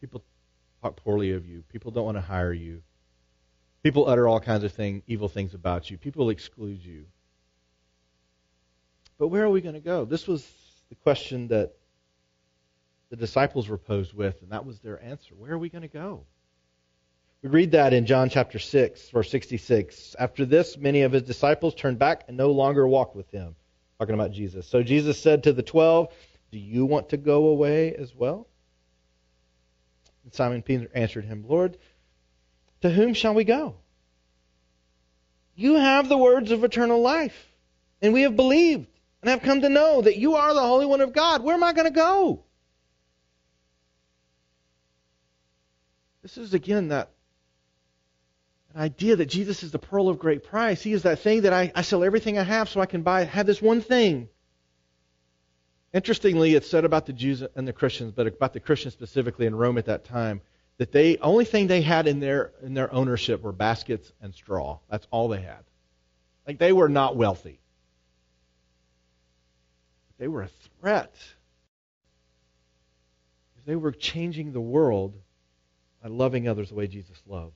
[0.00, 0.24] People
[0.82, 1.62] talk poorly of you.
[1.72, 2.82] People don't want to hire you.
[3.82, 5.98] People utter all kinds of thing, evil things about you.
[5.98, 7.06] People exclude you.
[9.18, 10.04] But where are we going to go?
[10.04, 10.46] This was
[10.88, 11.74] the question that
[13.10, 15.34] the disciples were posed with, and that was their answer.
[15.34, 16.24] Where are we going to go?
[17.42, 20.16] We read that in John chapter 6, verse 66.
[20.18, 23.54] After this, many of his disciples turned back and no longer walked with him.
[23.98, 24.66] Talking about Jesus.
[24.66, 26.12] So Jesus said to the twelve,
[26.52, 28.46] Do you want to go away as well?
[30.24, 31.78] And Simon Peter answered him, Lord,
[32.82, 33.76] to whom shall we go?
[35.54, 37.50] You have the words of eternal life,
[38.00, 38.86] and we have believed
[39.22, 41.42] and have come to know that you are the Holy One of God.
[41.42, 42.44] Where am I going to go?
[46.28, 47.10] This is again that,
[48.76, 50.82] idea that Jesus is the pearl of great price.
[50.82, 53.24] He is that thing that I, I sell everything I have so I can buy
[53.24, 54.28] have this one thing.
[55.94, 59.54] Interestingly, it's said about the Jews and the Christians, but about the Christians specifically in
[59.54, 60.42] Rome at that time,
[60.76, 64.80] that they only thing they had in their in their ownership were baskets and straw.
[64.90, 65.64] That's all they had.
[66.46, 67.58] Like they were not wealthy.
[70.08, 71.16] But They were a threat.
[73.64, 75.14] They were changing the world
[76.02, 77.54] by loving others the way Jesus loved.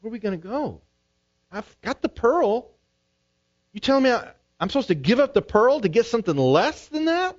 [0.00, 0.82] Where are we going to go?
[1.50, 2.70] I've got the pearl.
[3.72, 6.88] You tell me I, I'm supposed to give up the pearl to get something less
[6.88, 7.36] than that?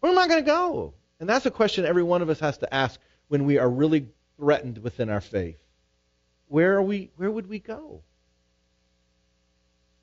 [0.00, 0.94] Where am I going to go?
[1.20, 2.98] And that's a question every one of us has to ask
[3.28, 5.58] when we are really threatened within our faith.
[6.48, 8.02] Where are we where would we go?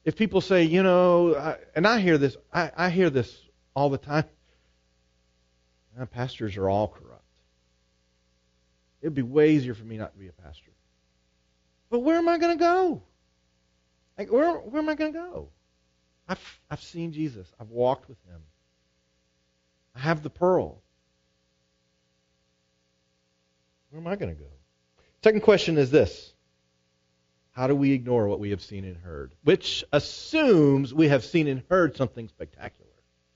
[0.04, 3.32] If people say, you know, I, and I hear this I, I hear this
[3.76, 4.26] all the time.
[6.12, 7.11] pastors are all corrupt.
[9.02, 10.72] It'd be way easier for me not to be a pastor.
[11.90, 13.02] But where am I going to go?
[14.18, 15.50] Like, where, where am I going to go?
[16.28, 17.52] I've, I've seen Jesus.
[17.60, 18.42] I've walked with him.
[19.96, 20.82] I have the pearl.
[23.90, 24.48] Where am I going to go?
[25.24, 26.34] Second question is this
[27.52, 29.34] How do we ignore what we have seen and heard?
[29.44, 32.92] Which assumes we have seen and heard something spectacular.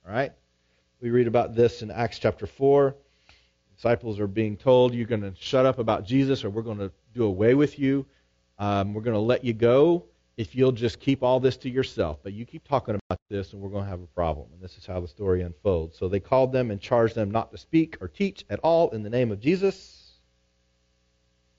[0.06, 0.32] All right?
[1.00, 2.96] We read about this in Acts chapter 4
[3.76, 6.90] disciples are being told, you're going to shut up about Jesus or we're going to
[7.14, 8.06] do away with you.
[8.58, 12.18] Um, we're going to let you go if you'll just keep all this to yourself.
[12.22, 14.48] But you keep talking about this and we're going to have a problem.
[14.52, 15.98] And this is how the story unfolds.
[15.98, 19.02] So they called them and charged them not to speak or teach at all in
[19.02, 20.12] the name of Jesus.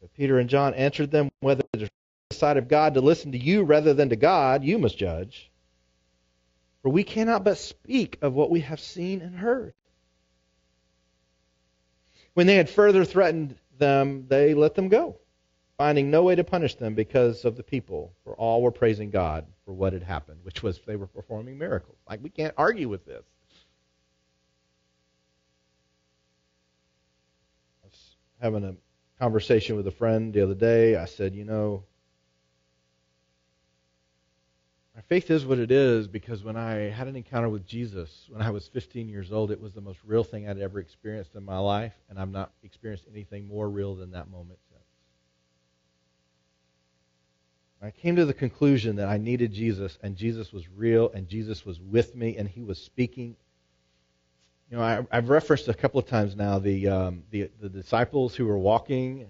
[0.02, 1.90] But Peter and John answered them, whether it is
[2.30, 5.52] the side of God to listen to you rather than to God, you must judge.
[6.82, 9.74] For we cannot but speak of what we have seen and heard.
[12.38, 15.18] When they had further threatened them, they let them go,
[15.76, 19.48] finding no way to punish them because of the people, for all were praising God
[19.66, 21.98] for what had happened, which was they were performing miracles.
[22.08, 23.24] Like, we can't argue with this.
[27.84, 28.76] I was having a
[29.20, 30.96] conversation with a friend the other day.
[30.96, 31.86] I said, you know,
[34.98, 38.42] My faith is what it is because when I had an encounter with Jesus when
[38.42, 41.46] I was 15 years old, it was the most real thing I'd ever experienced in
[41.46, 44.82] my life, and I've not experienced anything more real than that moment since.
[47.80, 51.64] I came to the conclusion that I needed Jesus, and Jesus was real, and Jesus
[51.64, 53.36] was with me, and He was speaking.
[54.72, 58.34] You know, I, have referenced a couple of times now the, um, the the disciples
[58.34, 59.30] who were walking,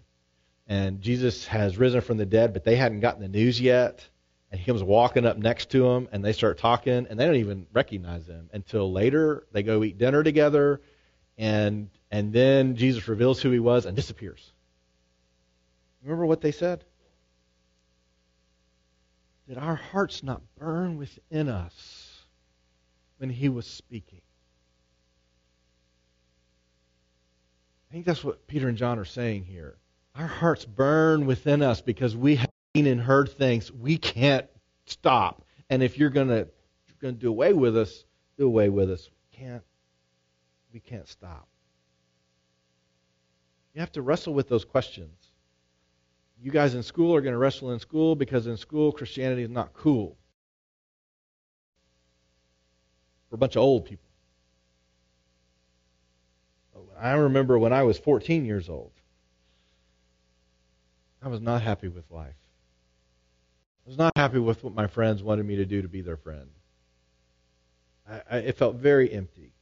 [0.65, 4.07] and Jesus has risen from the dead, but they hadn't gotten the news yet
[4.51, 7.35] and he comes walking up next to him and they start talking and they don't
[7.35, 10.81] even recognize him until later they go eat dinner together
[11.37, 14.53] and and then Jesus reveals who he was and disappears.
[16.03, 16.85] Remember what they said?
[19.47, 22.21] Did our hearts not burn within us
[23.17, 24.21] when he was speaking?
[27.89, 29.77] I think that's what Peter and John are saying here.
[30.15, 32.49] Our hearts burn within us because we have
[32.85, 34.45] and heard things, we can't
[34.85, 35.43] stop.
[35.69, 36.47] And if you're going to
[37.01, 38.05] going to do away with us,
[38.37, 39.09] do away with us.
[39.09, 39.63] We can't
[40.73, 41.47] we can't stop.
[43.73, 45.31] You have to wrestle with those questions.
[46.39, 49.49] You guys in school are going to wrestle in school because in school Christianity is
[49.49, 50.17] not cool.
[53.29, 54.09] For a bunch of old people.
[56.75, 58.91] Oh, I remember when I was 14 years old.
[61.21, 62.35] I was not happy with life.
[63.87, 66.17] I was not happy with what my friends wanted me to do to be their
[66.17, 66.49] friend.
[68.09, 69.53] I, I, it felt very empty.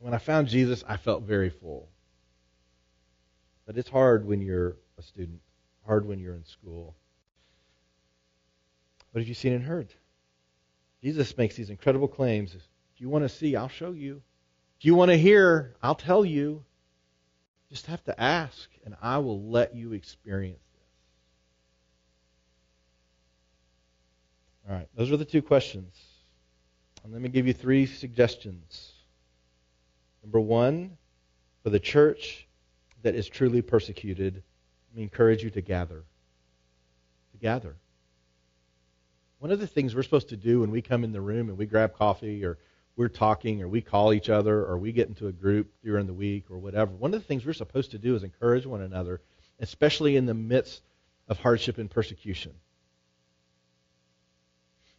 [0.00, 1.88] When I found Jesus, I felt very full.
[3.64, 5.40] But it's hard when you're a student,
[5.86, 6.94] hard when you're in school.
[9.12, 9.88] What have you seen and heard?
[11.02, 12.54] Jesus makes these incredible claims.
[12.54, 12.60] If
[12.98, 14.20] you want to see, I'll show you.
[14.78, 16.64] If you want to hear, I'll tell you.
[17.70, 20.58] You just have to ask, and I will let you experience
[24.68, 26.00] All right, those are the two questions.
[27.02, 28.92] And let me give you three suggestions.
[30.22, 30.96] Number one,
[31.62, 32.46] for the church
[33.02, 34.42] that is truly persecuted,
[34.94, 36.04] we encourage you to gather.
[37.32, 37.74] To gather.
[39.40, 41.58] One of the things we're supposed to do when we come in the room and
[41.58, 42.58] we grab coffee or
[42.94, 46.14] we're talking or we call each other or we get into a group during the
[46.14, 49.20] week or whatever, one of the things we're supposed to do is encourage one another,
[49.58, 50.82] especially in the midst
[51.26, 52.52] of hardship and persecution.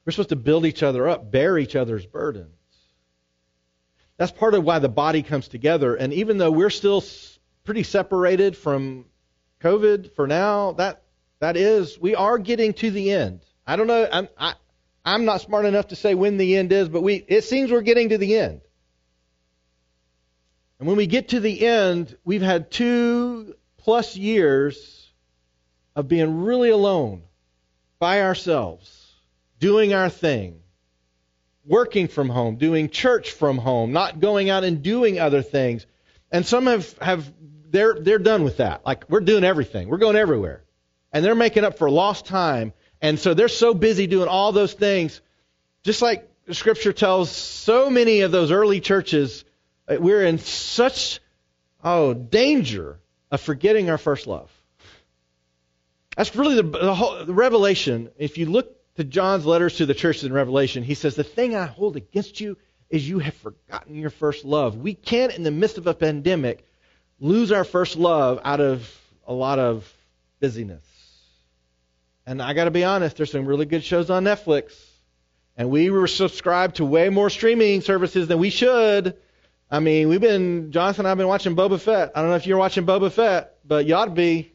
[0.06, 2.50] We're supposed to build each other up, bear each other's burdens.
[4.18, 5.96] That's part of why the body comes together.
[5.96, 7.04] And even though we're still
[7.64, 9.06] pretty separated from
[9.62, 11.04] COVID for now, that
[11.40, 13.42] that is, we are getting to the end.
[13.66, 14.08] I don't know.
[14.12, 14.54] I'm I,
[15.06, 17.82] I'm not smart enough to say when the end is, but we it seems we're
[17.82, 18.62] getting to the end.
[20.80, 25.12] And when we get to the end, we've had two plus years
[25.96, 27.24] of being really alone
[28.00, 29.03] by ourselves
[29.64, 30.60] doing our thing,
[31.66, 35.86] working from home, doing church from home, not going out and doing other things.
[36.34, 37.32] And some have, have
[37.70, 38.86] they're they're done with that.
[38.86, 39.88] Like we're doing everything.
[39.88, 40.66] We're going everywhere.
[41.14, 42.74] And they're making up for lost time.
[43.02, 45.22] And so they're so busy doing all those things.
[45.84, 49.46] Just like scripture tells so many of those early churches,
[49.88, 51.22] uh, we're in such
[51.86, 53.00] oh danger
[53.32, 54.52] of forgetting our first love.
[56.18, 58.10] That's really the, the whole the revelation.
[58.18, 61.56] If you look to John's letters to the churches in Revelation, he says, The thing
[61.56, 62.58] I hold against you
[62.90, 64.78] is you have forgotten your first love.
[64.78, 66.66] We can't, in the midst of a pandemic,
[67.20, 68.88] lose our first love out of
[69.26, 69.92] a lot of
[70.40, 70.84] busyness.
[72.26, 74.74] And I got to be honest, there's some really good shows on Netflix.
[75.58, 79.18] And we were subscribed to way more streaming services than we should.
[79.70, 82.12] I mean, we've been, Jonathan and I have been watching Boba Fett.
[82.16, 84.54] I don't know if you're watching Boba Fett, but you ought to be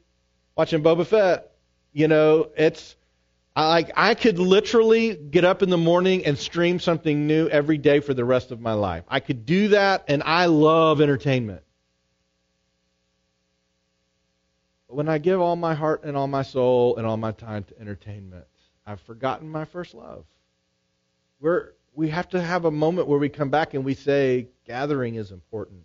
[0.57, 1.53] watching Boba Fett.
[1.93, 2.95] You know, it's,
[3.67, 8.01] like I could literally get up in the morning and stream something new every day
[8.01, 9.05] for the rest of my life.
[9.09, 11.63] I could do that, and I love entertainment.
[14.89, 17.65] But when I give all my heart and all my soul and all my time
[17.65, 18.47] to entertainment,
[18.87, 20.25] I've forgotten my first love.
[21.41, 25.17] We're, we have to have a moment where we come back and we say, gathering
[25.17, 25.85] is important.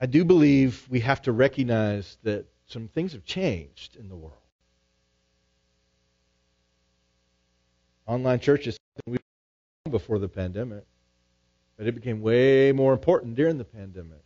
[0.00, 4.43] I do believe we have to recognize that some things have changed in the world.
[8.06, 9.20] Online church is something
[9.86, 10.84] we before the pandemic,
[11.76, 14.22] but it became way more important during the pandemic.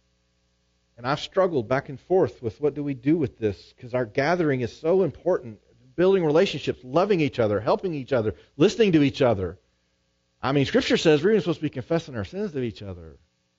[0.97, 4.05] And I've struggled back and forth with what do we do with this because our
[4.05, 5.61] gathering is so important.
[5.95, 9.59] Building relationships, loving each other, helping each other, listening to each other.
[10.41, 13.17] I mean, Scripture says we're even supposed to be confessing our sins to each other.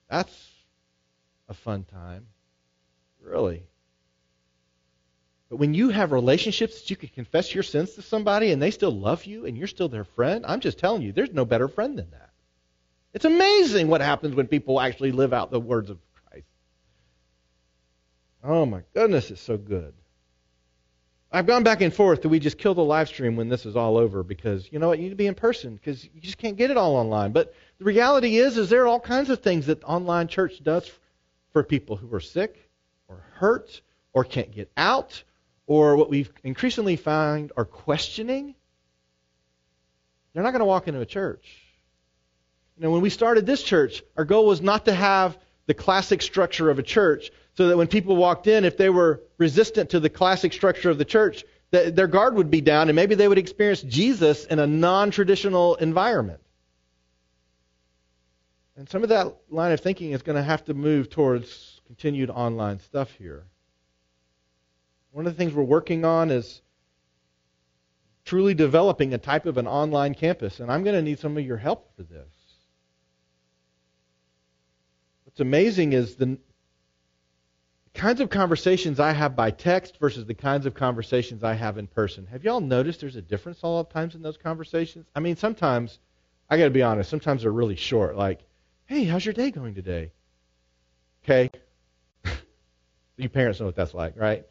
[0.10, 0.50] That's
[1.50, 2.28] a fun time.
[3.22, 3.64] Really.
[5.50, 8.72] But when you have relationships that you can confess your sins to somebody and they
[8.72, 11.68] still love you and you're still their friend, I'm just telling you, there's no better
[11.68, 12.30] friend than that.
[13.14, 16.46] It's amazing what happens when people actually live out the words of Christ.
[18.44, 19.94] Oh my goodness, it's so good.
[21.32, 22.22] I've gone back and forth.
[22.22, 24.24] Do we just kill the live stream when this is all over?
[24.24, 26.70] Because you know what, you need to be in person because you just can't get
[26.70, 27.32] it all online.
[27.32, 30.92] But the reality is, is there are all kinds of things that online church does
[31.54, 32.70] for people who are sick
[33.08, 33.82] or hurt
[34.14, 35.24] or can't get out
[35.70, 38.56] or what we've increasingly found are questioning,
[40.34, 41.48] they're not going to walk into a church.
[42.76, 46.24] You know, when we started this church, our goal was not to have the classic
[46.24, 50.00] structure of a church so that when people walked in, if they were resistant to
[50.00, 53.28] the classic structure of the church, that their guard would be down and maybe they
[53.28, 56.40] would experience Jesus in a non traditional environment.
[58.76, 62.32] And some of that line of thinking is going to have to move towards continued
[62.32, 63.46] online stuff here.
[65.12, 66.62] One of the things we're working on is
[68.26, 71.46] truly developing a type of an online campus, and I'm going to need some of
[71.46, 72.28] your help for this.
[75.24, 76.38] What's amazing is the
[77.94, 81.88] kinds of conversations I have by text versus the kinds of conversations I have in
[81.88, 82.28] person.
[82.28, 85.08] Have y'all noticed there's a difference all the times in those conversations?
[85.16, 86.00] I mean, sometimes,
[86.50, 88.42] I got to be honest, sometimes they're really short, like,
[88.86, 90.12] hey, how's your day going today?
[91.24, 91.50] Okay.
[93.18, 94.46] you parents know what that's like, right?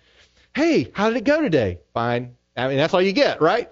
[0.58, 1.78] Hey, how did it go today?
[1.94, 2.34] Fine.
[2.56, 3.70] I mean, that's all you get, right?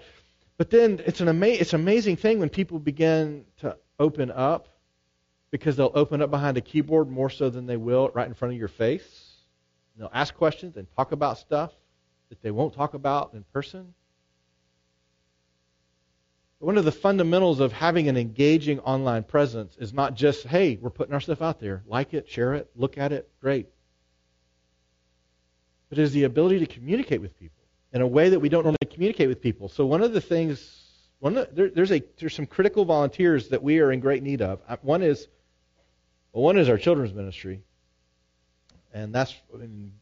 [0.55, 4.69] But then it's an ama- it's an amazing thing when people begin to open up
[5.51, 8.53] because they'll open up behind a keyboard more so than they will right in front
[8.53, 9.35] of your face.
[9.93, 11.73] And they'll ask questions and talk about stuff
[12.29, 13.93] that they won't talk about in person.
[16.59, 20.89] One of the fundamentals of having an engaging online presence is not just, hey, we're
[20.89, 21.83] putting our stuff out there.
[21.85, 23.67] Like it, share it, look at it, great
[25.89, 27.63] but it is the ability to communicate with people
[27.93, 29.69] in a way that we don't normally communicate with people.
[29.69, 30.83] So one of the things,
[31.19, 34.41] one the, there, there's a there's some critical volunteers that we are in great need
[34.41, 34.61] of.
[34.67, 35.27] Uh, one is
[36.33, 37.61] Well, one is our children's ministry,
[38.93, 39.93] and that's in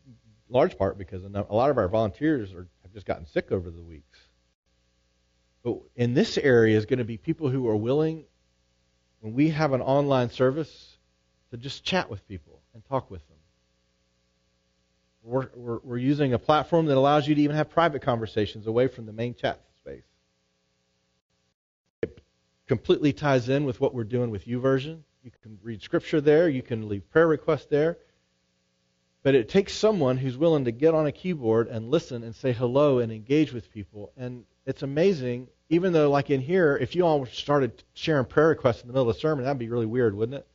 [0.50, 3.82] large part because a lot of our volunteers are, have just gotten sick over the
[3.82, 4.20] weeks.
[5.64, 8.26] But in this area is going to be people who are willing,
[9.22, 10.98] when we have an online service,
[11.52, 13.35] to just chat with people and talk with them.
[15.26, 19.08] We're, we're, using a platform that allows you to even have private conversations away from
[19.08, 20.04] the main chat space.
[22.04, 22.22] It
[22.68, 25.00] completely ties in with what we're doing with YouVersion.
[25.24, 27.98] You can read scripture there, you can leave prayer requests there.
[29.24, 32.54] But it takes someone who's willing to get on a keyboard and listen and say
[32.54, 34.12] hello and engage with people.
[34.16, 38.82] And it's amazing, even though, like in here, if you all started sharing prayer requests
[38.82, 40.48] in the middle of the sermon, that'd be really weird, wouldn't it?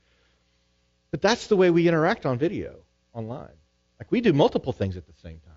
[1.11, 2.77] But that's the way we interact on video,
[3.13, 3.51] online.
[4.01, 5.55] Like we do multiple things at the same time.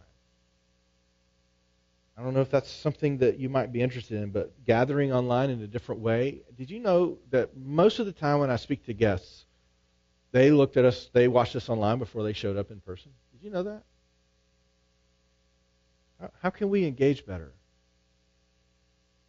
[2.18, 5.50] I don't know if that's something that you might be interested in, but gathering online
[5.50, 6.42] in a different way.
[6.56, 9.46] Did you know that most of the time when I speak to guests,
[10.32, 13.14] they looked at us, they watched us online before they showed up in person?
[13.32, 13.84] Did you know that?
[16.42, 17.54] How can we engage better?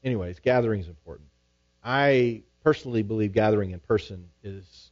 [0.03, 1.29] Anyways, gathering is important.
[1.83, 4.91] I personally believe gathering in person is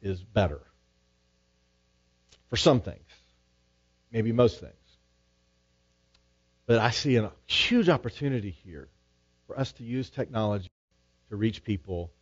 [0.00, 0.62] is better
[2.52, 3.08] for some things,
[4.10, 4.74] maybe most things.
[6.66, 8.90] But I see a huge opportunity here
[9.46, 10.68] for us to use technology
[11.30, 12.12] to reach people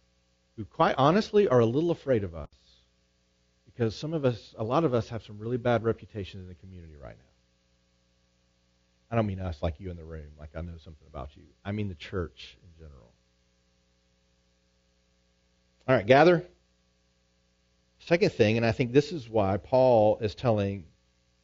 [0.56, 2.48] who, quite honestly, are a little afraid of us.
[3.66, 6.54] Because some of us, a lot of us, have some really bad reputations in the
[6.54, 7.24] community right now.
[9.10, 11.42] I don't mean us like you in the room, like I know something about you.
[11.64, 13.10] I mean the church in general.
[15.88, 16.46] All right, gather.
[18.00, 20.84] Second thing, and I think this is why Paul is telling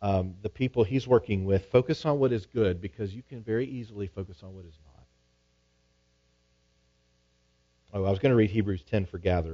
[0.02, 3.66] um, the people he's working with focus on what is good because you can very
[3.66, 5.04] easily focus on what is not.
[7.92, 9.50] Oh, I was going to read Hebrews 10 for gather.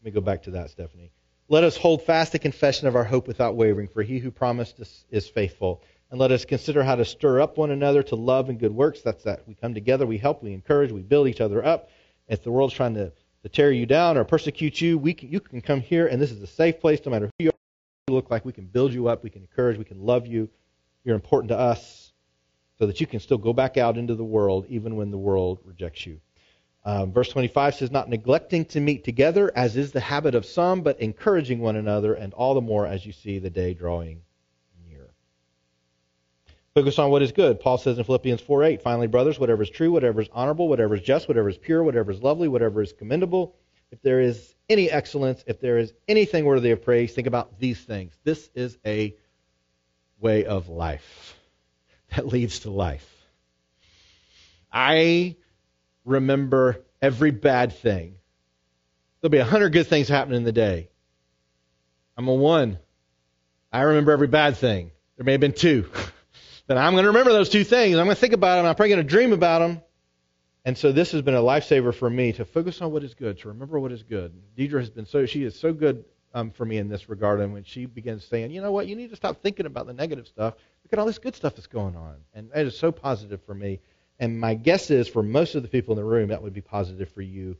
[0.00, 1.12] Let me go back to that, Stephanie.
[1.48, 4.78] Let us hold fast the confession of our hope without wavering, for he who promised
[4.80, 5.82] us is faithful.
[6.10, 9.00] And let us consider how to stir up one another to love and good works.
[9.02, 9.46] That's that.
[9.48, 11.90] We come together, we help, we encourage, we build each other up.
[12.28, 13.12] If the world's trying to
[13.48, 16.30] to tear you down or persecute you, we can, you can come here, and this
[16.30, 17.54] is a safe place no matter who you are.
[18.08, 20.48] You look like we can build you up, we can encourage, we can love you.
[21.04, 22.12] You're important to us
[22.78, 25.58] so that you can still go back out into the world even when the world
[25.64, 26.20] rejects you.
[26.84, 30.82] Um, verse 25 says, Not neglecting to meet together, as is the habit of some,
[30.82, 34.22] but encouraging one another, and all the more as you see the day drawing
[36.78, 37.58] Focus on what is good.
[37.58, 40.94] Paul says in Philippians 4 8, finally, brothers, whatever is true, whatever is honorable, whatever
[40.94, 43.56] is just, whatever is pure, whatever is lovely, whatever is commendable,
[43.90, 47.80] if there is any excellence, if there is anything worthy of praise, think about these
[47.80, 48.16] things.
[48.22, 49.16] This is a
[50.20, 51.36] way of life
[52.14, 53.26] that leads to life.
[54.72, 55.34] I
[56.04, 58.18] remember every bad thing.
[59.20, 60.90] There'll be a hundred good things happening in the day.
[62.16, 62.78] I'm a one.
[63.72, 64.92] I remember every bad thing.
[65.16, 65.90] There may have been two.
[66.68, 67.96] then I'm going to remember those two things.
[67.96, 68.66] I'm going to think about them.
[68.66, 69.82] I'm probably going to dream about them.
[70.64, 73.38] And so this has been a lifesaver for me to focus on what is good,
[73.40, 74.34] to remember what is good.
[74.56, 76.04] Deidre has been so, she is so good
[76.34, 77.40] um, for me in this regard.
[77.40, 79.94] And when she begins saying, you know what, you need to stop thinking about the
[79.94, 80.54] negative stuff.
[80.84, 82.16] Look at all this good stuff that's going on.
[82.34, 83.80] And it is so positive for me.
[84.20, 86.60] And my guess is for most of the people in the room, that would be
[86.60, 87.56] positive for you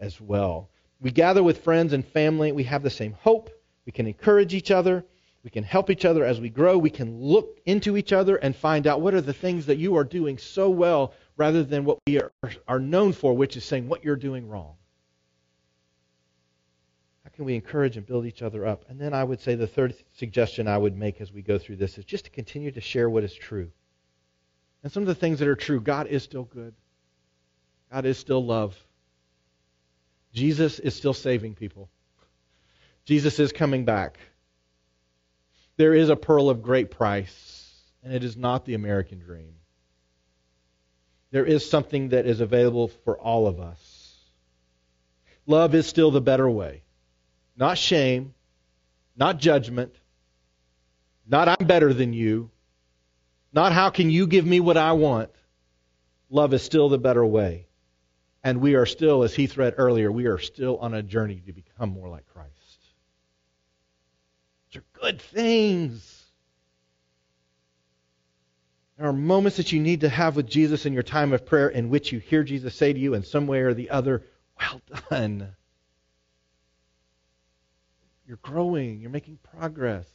[0.00, 0.68] as well.
[1.00, 2.50] We gather with friends and family.
[2.50, 3.50] We have the same hope.
[3.86, 5.04] We can encourage each other.
[5.44, 6.76] We can help each other as we grow.
[6.76, 9.96] We can look into each other and find out what are the things that you
[9.96, 12.32] are doing so well rather than what we are,
[12.66, 14.74] are known for, which is saying what you're doing wrong.
[17.22, 18.84] How can we encourage and build each other up?
[18.88, 21.76] And then I would say the third suggestion I would make as we go through
[21.76, 23.70] this is just to continue to share what is true.
[24.82, 26.74] And some of the things that are true God is still good,
[27.92, 28.76] God is still love.
[30.32, 31.88] Jesus is still saving people.
[33.04, 34.18] Jesus is coming back.
[35.78, 37.72] There is a pearl of great price,
[38.02, 39.54] and it is not the American dream.
[41.30, 44.16] There is something that is available for all of us.
[45.46, 46.82] Love is still the better way.
[47.56, 48.34] Not shame,
[49.16, 49.94] not judgment,
[51.28, 52.50] not I'm better than you,
[53.52, 55.30] not how can you give me what I want.
[56.28, 57.68] Love is still the better way.
[58.42, 61.52] And we are still, as Heath read earlier, we are still on a journey to
[61.52, 62.57] become more like Christ
[64.76, 66.24] are good things.
[68.98, 71.68] There are moments that you need to have with Jesus in your time of prayer
[71.68, 74.24] in which you hear Jesus say to you in some way or the other,
[74.58, 75.54] Well done.
[78.26, 80.06] You're growing, you're making progress.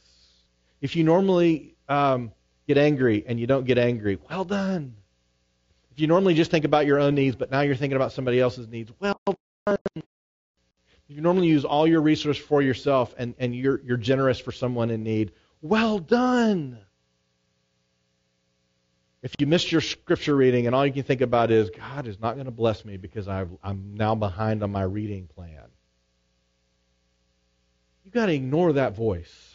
[0.80, 2.30] If you normally um,
[2.68, 4.94] get angry and you don't get angry, well done.
[5.92, 8.38] If you normally just think about your own needs, but now you're thinking about somebody
[8.38, 9.18] else's needs, well.
[11.08, 14.90] You normally use all your resource for yourself and, and you're, you're generous for someone
[14.90, 16.78] in need, well done.
[19.22, 22.20] If you missed your scripture reading and all you can think about is, God is
[22.20, 25.64] not going to bless me because i am now behind on my reading plan,
[28.04, 29.54] you've got to ignore that voice.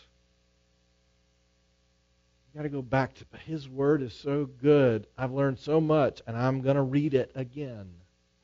[2.48, 5.06] You've got to go back to His Word is so good.
[5.16, 7.92] I've learned so much, and I'm going to read it again.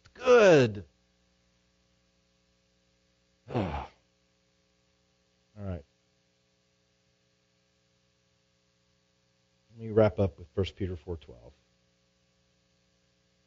[0.02, 0.86] It's good.
[3.54, 3.86] All
[5.58, 5.84] right.
[9.78, 11.52] Let me wrap up with 1 Peter 4:12.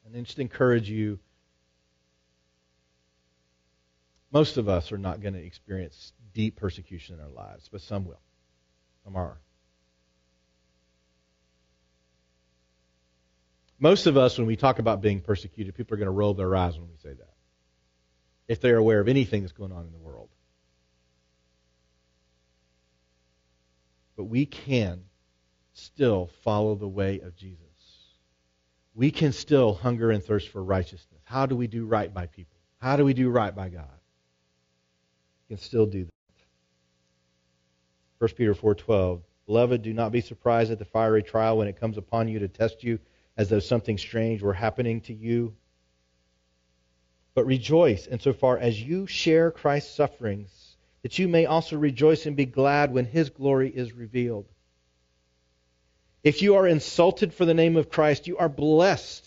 [0.05, 1.18] And then just encourage you
[4.30, 8.05] most of us are not going to experience deep persecution in our lives, but some
[8.05, 8.20] will.
[9.05, 9.38] Some are.
[13.78, 16.55] Most of us, when we talk about being persecuted, people are going to roll their
[16.55, 17.38] eyes when we say that.
[18.49, 20.28] If they're aware of anything that's going on in the world.
[24.16, 25.05] But we can
[25.74, 27.59] still follow the way of Jesus.
[28.94, 31.20] We can still hunger and thirst for righteousness.
[31.24, 32.59] How do we do right by people?
[32.78, 33.86] How do we do right by God?
[35.49, 36.12] We can still do that.
[38.18, 41.96] 1 Peter 4:12 Beloved, do not be surprised at the fiery trial when it comes
[41.96, 42.99] upon you to test you
[43.38, 45.55] as though something strange were happening to you.
[47.39, 52.47] But rejoice insofar as you share Christ's sufferings, that you may also rejoice and be
[52.47, 54.49] glad when his glory is revealed.
[56.24, 59.24] If you are insulted for the name of Christ, you are blessed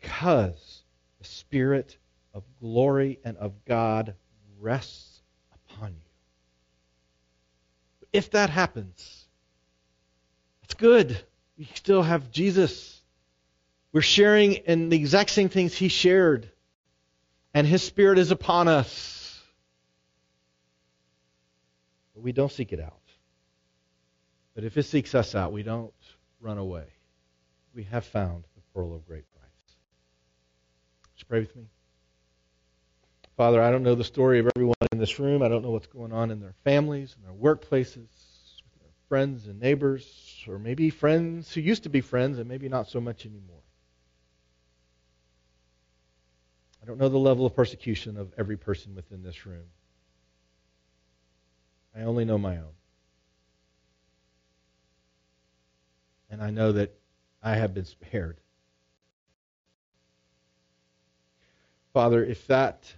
[0.00, 0.82] because
[1.18, 1.98] the Spirit
[2.32, 4.14] of glory and of God
[4.58, 5.20] rests
[5.52, 6.10] upon you.
[8.10, 9.26] If that happens,
[10.62, 11.14] it's good.
[11.58, 12.91] You still have Jesus.
[13.92, 16.50] We're sharing in the exact same things He shared,
[17.52, 19.40] and His Spirit is upon us.
[22.14, 23.00] But we don't seek it out.
[24.54, 25.92] But if it seeks us out, we don't
[26.40, 26.84] run away.
[27.74, 29.76] We have found the pearl of great price.
[31.16, 31.64] Just pray with me.
[33.36, 35.42] Father, I don't know the story of everyone in this room.
[35.42, 39.58] I don't know what's going on in their families, in their workplaces, their friends and
[39.58, 43.62] neighbors, or maybe friends who used to be friends and maybe not so much anymore.
[46.82, 49.66] I don't know the level of persecution of every person within this room.
[51.96, 52.72] I only know my own.
[56.32, 56.94] and I know that
[57.42, 58.40] I have been spared.
[61.92, 62.90] Father, if that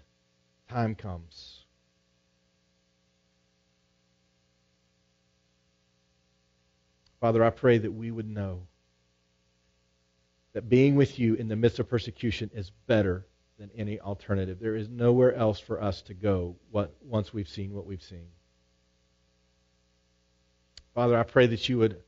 [0.69, 1.65] time comes,
[7.21, 8.69] Father, I pray that we would know
[10.53, 13.27] that being with you in the midst of persecution is better
[13.59, 14.59] than any alternative.
[14.61, 18.27] There is nowhere else for us to go what, once we've seen what we've seen.
[20.95, 22.03] Father, I pray that you would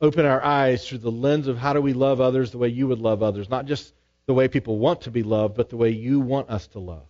[0.00, 2.88] open our eyes through the lens of how do we love others the way you
[2.88, 3.92] would love others, not just
[4.26, 7.06] the way people want to be loved, but the way you want us to love.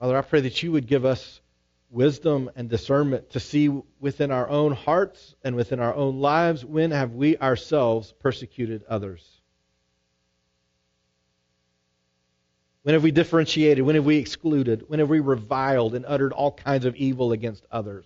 [0.00, 1.40] Father, I pray that you would give us
[1.90, 3.68] wisdom and discernment to see
[4.00, 9.33] within our own hearts and within our own lives when have we ourselves persecuted others.
[12.84, 13.82] When have we differentiated?
[13.82, 14.84] When have we excluded?
[14.88, 18.04] When have we reviled and uttered all kinds of evil against others?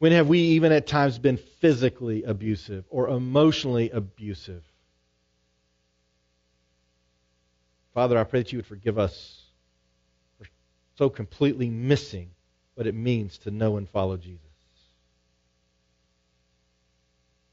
[0.00, 4.64] When have we even at times been physically abusive or emotionally abusive?
[7.94, 9.42] Father, I pray that you would forgive us
[10.38, 10.48] for
[10.96, 12.30] so completely missing
[12.74, 14.40] what it means to know and follow Jesus.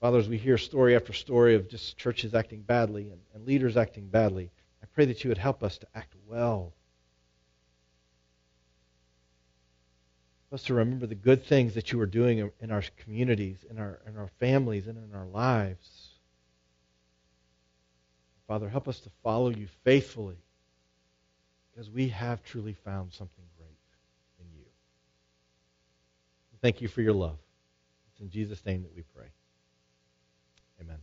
[0.01, 3.77] Father, as we hear story after story of just churches acting badly and, and leaders
[3.77, 4.49] acting badly,
[4.81, 6.73] I pray that you would help us to act well
[10.49, 13.77] Help us to remember the good things that you are doing in our communities, in
[13.77, 16.09] our, in our families, and in our lives.
[18.47, 20.37] Father, help us to follow you faithfully
[21.71, 23.77] because we have truly found something great
[24.39, 24.65] in you.
[26.63, 27.37] Thank you for your love.
[28.11, 29.27] It's in Jesus' name that we pray.
[30.81, 30.97] Amen.